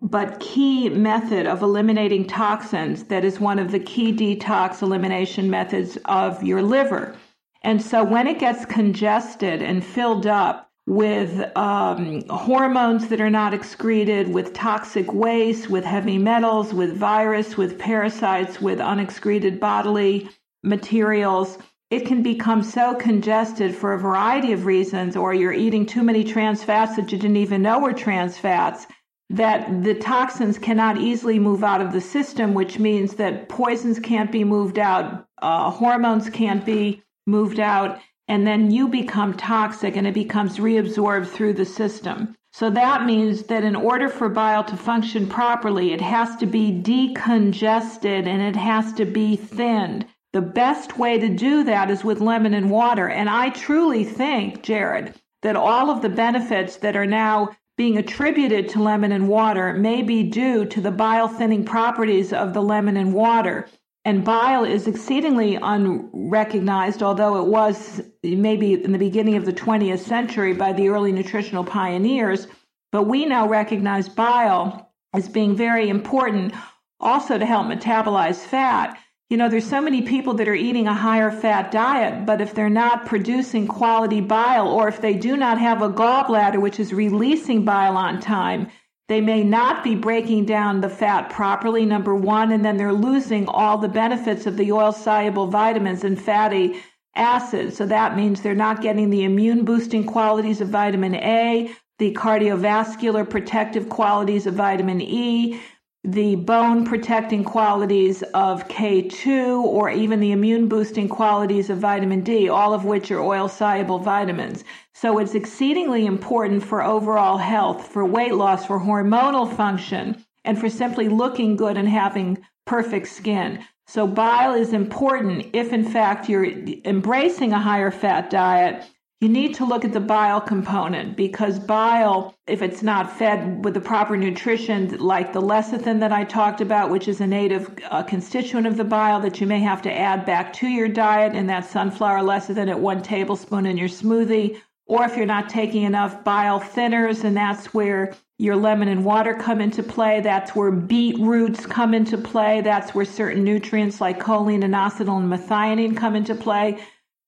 but 0.00 0.40
key 0.40 0.88
method 0.88 1.46
of 1.46 1.62
eliminating 1.62 2.26
toxins 2.26 3.04
that 3.04 3.24
is 3.24 3.40
one 3.40 3.58
of 3.58 3.72
the 3.72 3.80
key 3.80 4.12
detox 4.12 4.82
elimination 4.82 5.50
methods 5.50 5.98
of 6.04 6.42
your 6.42 6.62
liver. 6.62 7.16
And 7.62 7.82
so 7.82 8.04
when 8.04 8.26
it 8.26 8.38
gets 8.38 8.64
congested 8.64 9.62
and 9.62 9.84
filled 9.84 10.26
up 10.26 10.70
with 10.86 11.56
um, 11.56 12.22
hormones 12.28 13.08
that 13.08 13.20
are 13.20 13.30
not 13.30 13.52
excreted, 13.52 14.32
with 14.32 14.52
toxic 14.52 15.12
waste, 15.12 15.68
with 15.68 15.84
heavy 15.84 16.18
metals, 16.18 16.72
with 16.72 16.96
virus, 16.96 17.56
with 17.56 17.78
parasites, 17.78 18.60
with 18.60 18.78
unexcreted 18.78 19.58
bodily 19.58 20.30
materials, 20.62 21.58
it 21.90 22.06
can 22.06 22.22
become 22.22 22.62
so 22.62 22.94
congested 22.94 23.74
for 23.74 23.92
a 23.92 23.98
variety 23.98 24.52
of 24.52 24.66
reasons, 24.66 25.16
or 25.16 25.32
you're 25.32 25.52
eating 25.52 25.86
too 25.86 26.02
many 26.02 26.24
trans 26.24 26.64
fats 26.64 26.96
that 26.96 27.12
you 27.12 27.18
didn't 27.18 27.36
even 27.36 27.62
know 27.62 27.78
were 27.78 27.92
trans 27.92 28.36
fats 28.36 28.86
that 29.30 29.82
the 29.82 29.94
toxins 29.94 30.58
cannot 30.58 30.98
easily 30.98 31.38
move 31.38 31.64
out 31.64 31.80
of 31.80 31.92
the 31.92 32.00
system, 32.00 32.54
which 32.54 32.78
means 32.78 33.14
that 33.14 33.48
poisons 33.48 33.98
can't 33.98 34.30
be 34.30 34.44
moved 34.44 34.78
out, 34.78 35.26
uh, 35.42 35.70
hormones 35.70 36.30
can't 36.30 36.64
be 36.64 37.02
moved 37.26 37.58
out, 37.58 38.00
and 38.28 38.46
then 38.46 38.70
you 38.70 38.88
become 38.88 39.34
toxic 39.34 39.96
and 39.96 40.06
it 40.06 40.14
becomes 40.14 40.58
reabsorbed 40.58 41.28
through 41.28 41.52
the 41.52 41.64
system. 41.64 42.34
So 42.52 42.70
that 42.70 43.04
means 43.04 43.44
that 43.44 43.64
in 43.64 43.76
order 43.76 44.08
for 44.08 44.28
bile 44.28 44.64
to 44.64 44.76
function 44.76 45.28
properly, 45.28 45.92
it 45.92 46.00
has 46.00 46.36
to 46.36 46.46
be 46.46 46.72
decongested 46.72 48.26
and 48.26 48.42
it 48.42 48.56
has 48.56 48.92
to 48.94 49.04
be 49.04 49.36
thinned. 49.36 50.06
The 50.36 50.42
best 50.42 50.98
way 50.98 51.18
to 51.18 51.30
do 51.30 51.64
that 51.64 51.90
is 51.90 52.04
with 52.04 52.20
lemon 52.20 52.52
and 52.52 52.70
water. 52.70 53.08
And 53.08 53.30
I 53.30 53.48
truly 53.48 54.04
think, 54.04 54.62
Jared, 54.62 55.14
that 55.40 55.56
all 55.56 55.88
of 55.88 56.02
the 56.02 56.10
benefits 56.10 56.76
that 56.76 56.94
are 56.94 57.06
now 57.06 57.56
being 57.78 57.96
attributed 57.96 58.68
to 58.68 58.82
lemon 58.82 59.12
and 59.12 59.30
water 59.30 59.72
may 59.72 60.02
be 60.02 60.22
due 60.24 60.66
to 60.66 60.80
the 60.82 60.90
bile 60.90 61.26
thinning 61.26 61.64
properties 61.64 62.34
of 62.34 62.52
the 62.52 62.60
lemon 62.60 62.98
and 62.98 63.14
water. 63.14 63.66
And 64.04 64.26
bile 64.26 64.64
is 64.64 64.86
exceedingly 64.86 65.56
unrecognized, 65.56 67.02
although 67.02 67.42
it 67.42 67.46
was 67.46 68.02
maybe 68.22 68.74
in 68.74 68.92
the 68.92 68.98
beginning 68.98 69.36
of 69.36 69.46
the 69.46 69.54
20th 69.54 70.00
century 70.00 70.52
by 70.52 70.74
the 70.74 70.90
early 70.90 71.12
nutritional 71.12 71.64
pioneers. 71.64 72.46
But 72.92 73.04
we 73.04 73.24
now 73.24 73.48
recognize 73.48 74.10
bile 74.10 74.92
as 75.14 75.30
being 75.30 75.56
very 75.56 75.88
important 75.88 76.52
also 77.00 77.38
to 77.38 77.46
help 77.46 77.68
metabolize 77.68 78.44
fat. 78.44 78.98
You 79.28 79.36
know, 79.36 79.48
there's 79.48 79.68
so 79.68 79.80
many 79.80 80.02
people 80.02 80.34
that 80.34 80.46
are 80.46 80.54
eating 80.54 80.86
a 80.86 80.94
higher 80.94 81.32
fat 81.32 81.72
diet, 81.72 82.26
but 82.26 82.40
if 82.40 82.54
they're 82.54 82.70
not 82.70 83.06
producing 83.06 83.66
quality 83.66 84.20
bile 84.20 84.68
or 84.68 84.86
if 84.86 85.00
they 85.00 85.14
do 85.14 85.36
not 85.36 85.58
have 85.58 85.82
a 85.82 85.88
gallbladder 85.88 86.60
which 86.60 86.78
is 86.78 86.92
releasing 86.92 87.64
bile 87.64 87.96
on 87.96 88.20
time, 88.20 88.68
they 89.08 89.20
may 89.20 89.42
not 89.42 89.82
be 89.82 89.96
breaking 89.96 90.44
down 90.44 90.80
the 90.80 90.88
fat 90.88 91.28
properly, 91.28 91.84
number 91.84 92.14
one, 92.14 92.52
and 92.52 92.64
then 92.64 92.76
they're 92.76 92.92
losing 92.92 93.48
all 93.48 93.78
the 93.78 93.88
benefits 93.88 94.46
of 94.46 94.56
the 94.56 94.70
oil 94.70 94.92
soluble 94.92 95.48
vitamins 95.48 96.04
and 96.04 96.20
fatty 96.20 96.80
acids. 97.16 97.76
So 97.76 97.86
that 97.86 98.16
means 98.16 98.40
they're 98.40 98.54
not 98.54 98.80
getting 98.80 99.10
the 99.10 99.24
immune 99.24 99.64
boosting 99.64 100.04
qualities 100.04 100.60
of 100.60 100.68
vitamin 100.68 101.16
A, 101.16 101.72
the 101.98 102.14
cardiovascular 102.14 103.28
protective 103.28 103.88
qualities 103.88 104.46
of 104.46 104.54
vitamin 104.54 105.00
E 105.00 105.60
the 106.06 106.36
bone 106.36 106.84
protecting 106.84 107.42
qualities 107.42 108.22
of 108.32 108.68
K2 108.68 109.60
or 109.60 109.90
even 109.90 110.20
the 110.20 110.30
immune 110.30 110.68
boosting 110.68 111.08
qualities 111.08 111.68
of 111.68 111.78
vitamin 111.78 112.20
D, 112.20 112.48
all 112.48 112.72
of 112.72 112.84
which 112.84 113.10
are 113.10 113.20
oil 113.20 113.48
soluble 113.48 113.98
vitamins. 113.98 114.62
So 114.94 115.18
it's 115.18 115.34
exceedingly 115.34 116.06
important 116.06 116.62
for 116.62 116.80
overall 116.80 117.38
health, 117.38 117.88
for 117.88 118.04
weight 118.04 118.34
loss, 118.34 118.64
for 118.64 118.78
hormonal 118.78 119.52
function, 119.52 120.24
and 120.44 120.56
for 120.56 120.70
simply 120.70 121.08
looking 121.08 121.56
good 121.56 121.76
and 121.76 121.88
having 121.88 122.38
perfect 122.66 123.08
skin. 123.08 123.64
So 123.88 124.06
bile 124.06 124.54
is 124.54 124.72
important 124.72 125.50
if 125.54 125.72
in 125.72 125.84
fact 125.84 126.28
you're 126.28 126.46
embracing 126.84 127.52
a 127.52 127.58
higher 127.58 127.90
fat 127.90 128.30
diet. 128.30 128.84
You 129.22 129.30
need 129.30 129.54
to 129.54 129.64
look 129.64 129.82
at 129.82 129.94
the 129.94 130.00
bile 130.00 130.42
component 130.42 131.16
because 131.16 131.58
bile, 131.58 132.34
if 132.46 132.60
it's 132.60 132.82
not 132.82 133.16
fed 133.16 133.64
with 133.64 133.72
the 133.72 133.80
proper 133.80 134.14
nutrition, 134.14 134.94
like 134.98 135.32
the 135.32 135.40
lecithin 135.40 136.00
that 136.00 136.12
I 136.12 136.24
talked 136.24 136.60
about, 136.60 136.90
which 136.90 137.08
is 137.08 137.22
a 137.22 137.26
native 137.26 137.74
uh, 137.90 138.02
constituent 138.02 138.66
of 138.66 138.76
the 138.76 138.84
bile 138.84 139.18
that 139.20 139.40
you 139.40 139.46
may 139.46 139.60
have 139.60 139.80
to 139.82 139.92
add 139.92 140.26
back 140.26 140.52
to 140.54 140.68
your 140.68 140.88
diet, 140.88 141.34
and 141.34 141.48
that 141.48 141.64
sunflower 141.64 142.18
lecithin 142.18 142.68
at 142.68 142.78
one 142.78 143.02
tablespoon 143.02 143.64
in 143.64 143.78
your 143.78 143.88
smoothie, 143.88 144.60
or 144.84 145.04
if 145.04 145.16
you're 145.16 145.24
not 145.24 145.48
taking 145.48 145.84
enough 145.84 146.22
bile 146.22 146.60
thinners, 146.60 147.24
and 147.24 147.34
that's 147.34 147.72
where 147.72 148.14
your 148.36 148.54
lemon 148.54 148.88
and 148.88 149.02
water 149.02 149.32
come 149.32 149.62
into 149.62 149.82
play. 149.82 150.20
That's 150.20 150.54
where 150.54 150.70
beet 150.70 151.18
roots 151.18 151.64
come 151.64 151.94
into 151.94 152.18
play. 152.18 152.60
That's 152.60 152.94
where 152.94 153.06
certain 153.06 153.44
nutrients 153.44 153.98
like 153.98 154.20
choline, 154.20 154.62
and 154.62 154.74
inositol, 154.74 155.20
and 155.20 155.32
methionine 155.32 155.96
come 155.96 156.14
into 156.14 156.34
play. 156.34 156.78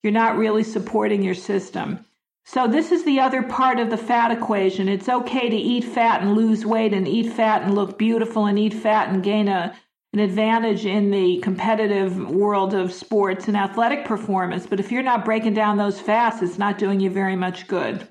You're 0.03 0.13
not 0.13 0.37
really 0.37 0.63
supporting 0.63 1.23
your 1.23 1.33
system. 1.33 2.05
So, 2.45 2.67
this 2.67 2.91
is 2.91 3.03
the 3.03 3.19
other 3.19 3.43
part 3.43 3.79
of 3.79 3.89
the 3.89 3.97
fat 3.97 4.31
equation. 4.31 4.87
It's 4.87 5.09
okay 5.09 5.49
to 5.49 5.55
eat 5.55 5.83
fat 5.83 6.21
and 6.21 6.35
lose 6.35 6.65
weight, 6.65 6.93
and 6.93 7.07
eat 7.07 7.33
fat 7.33 7.63
and 7.63 7.75
look 7.75 7.97
beautiful, 7.97 8.45
and 8.45 8.57
eat 8.57 8.73
fat 8.73 9.09
and 9.09 9.21
gain 9.21 9.47
a, 9.49 9.75
an 10.13 10.19
advantage 10.19 10.85
in 10.85 11.11
the 11.11 11.39
competitive 11.39 12.29
world 12.29 12.73
of 12.73 12.93
sports 12.93 13.47
and 13.47 13.57
athletic 13.57 14.05
performance. 14.05 14.65
But 14.65 14.79
if 14.79 14.91
you're 14.91 15.03
not 15.03 15.25
breaking 15.25 15.53
down 15.53 15.77
those 15.77 15.99
fats, 15.99 16.41
it's 16.41 16.57
not 16.57 16.77
doing 16.77 16.99
you 16.99 17.09
very 17.09 17.35
much 17.35 17.67
good. 17.67 18.07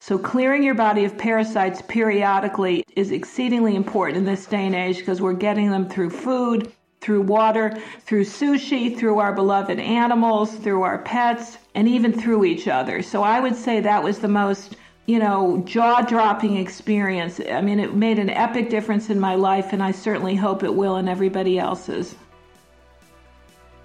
So, 0.00 0.18
clearing 0.18 0.64
your 0.64 0.74
body 0.74 1.04
of 1.04 1.16
parasites 1.16 1.82
periodically 1.82 2.84
is 2.96 3.12
exceedingly 3.12 3.76
important 3.76 4.18
in 4.18 4.24
this 4.24 4.46
day 4.46 4.66
and 4.66 4.74
age 4.74 4.98
because 4.98 5.20
we're 5.20 5.34
getting 5.34 5.70
them 5.70 5.88
through 5.88 6.10
food, 6.10 6.72
through 7.02 7.22
water, 7.22 7.76
through 8.06 8.24
sushi, 8.24 8.96
through 8.96 9.18
our 9.18 9.34
beloved 9.34 9.78
animals, 9.78 10.54
through 10.54 10.82
our 10.82 10.98
pets, 10.98 11.58
and 11.74 11.86
even 11.86 12.12
through 12.12 12.44
each 12.44 12.66
other. 12.66 13.02
So, 13.02 13.22
I 13.22 13.40
would 13.40 13.56
say 13.56 13.80
that 13.80 14.02
was 14.02 14.20
the 14.20 14.28
most 14.28 14.76
you 15.06 15.18
know, 15.18 15.62
jaw 15.66 16.02
dropping 16.02 16.56
experience. 16.56 17.40
I 17.50 17.60
mean, 17.60 17.80
it 17.80 17.94
made 17.94 18.18
an 18.18 18.30
epic 18.30 18.70
difference 18.70 19.10
in 19.10 19.18
my 19.18 19.34
life, 19.34 19.72
and 19.72 19.82
I 19.82 19.90
certainly 19.90 20.36
hope 20.36 20.62
it 20.62 20.74
will 20.74 20.96
in 20.96 21.08
everybody 21.08 21.58
else's. 21.58 22.14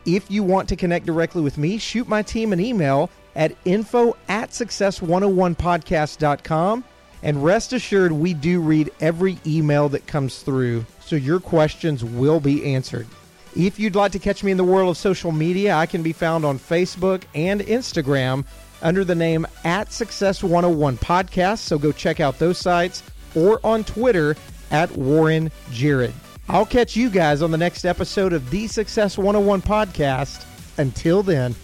If 0.05 0.29
you 0.31 0.43
want 0.43 0.69
to 0.69 0.75
connect 0.75 1.05
directly 1.05 1.41
with 1.41 1.57
me, 1.57 1.79
shoot 1.79 2.07
my 2.07 2.21
team 2.21 2.53
an 2.53 2.59
email 2.59 3.09
at 3.35 3.55
info 3.65 4.15
at 4.29 4.51
success101podcast.com. 4.51 6.83
And 7.23 7.43
rest 7.43 7.73
assured, 7.73 8.11
we 8.11 8.35
do 8.35 8.61
read 8.61 8.91
every 9.01 9.39
email 9.45 9.89
that 9.89 10.05
comes 10.05 10.43
through, 10.43 10.85
so 11.07 11.15
your 11.15 11.39
questions 11.39 12.03
will 12.03 12.39
be 12.39 12.73
answered. 12.73 13.07
If 13.55 13.79
you'd 13.79 13.95
like 13.95 14.11
to 14.11 14.19
catch 14.19 14.43
me 14.43 14.51
in 14.51 14.57
the 14.57 14.63
world 14.63 14.89
of 14.89 14.97
social 14.97 15.31
media, 15.31 15.73
I 15.73 15.85
can 15.85 16.03
be 16.03 16.13
found 16.13 16.45
on 16.45 16.59
Facebook 16.59 17.23
and 17.33 17.61
Instagram 17.61 18.45
under 18.81 19.03
the 19.03 19.15
name 19.15 19.47
at 19.63 19.91
Success 19.91 20.43
101 20.43 20.97
Podcast. 20.97 21.59
So 21.59 21.79
go 21.79 21.91
check 21.91 22.19
out 22.19 22.37
those 22.39 22.57
sites 22.57 23.03
or 23.35 23.59
on 23.63 23.83
Twitter 23.83 24.35
at 24.69 24.91
Warren 24.97 25.49
Jared. 25.71 26.13
I'll 26.49 26.65
catch 26.65 26.95
you 26.95 27.09
guys 27.09 27.41
on 27.41 27.51
the 27.51 27.57
next 27.57 27.85
episode 27.85 28.33
of 28.33 28.49
the 28.49 28.67
Success 28.67 29.17
101 29.17 29.61
Podcast. 29.61 30.45
Until 30.77 31.23
then, 31.23 31.55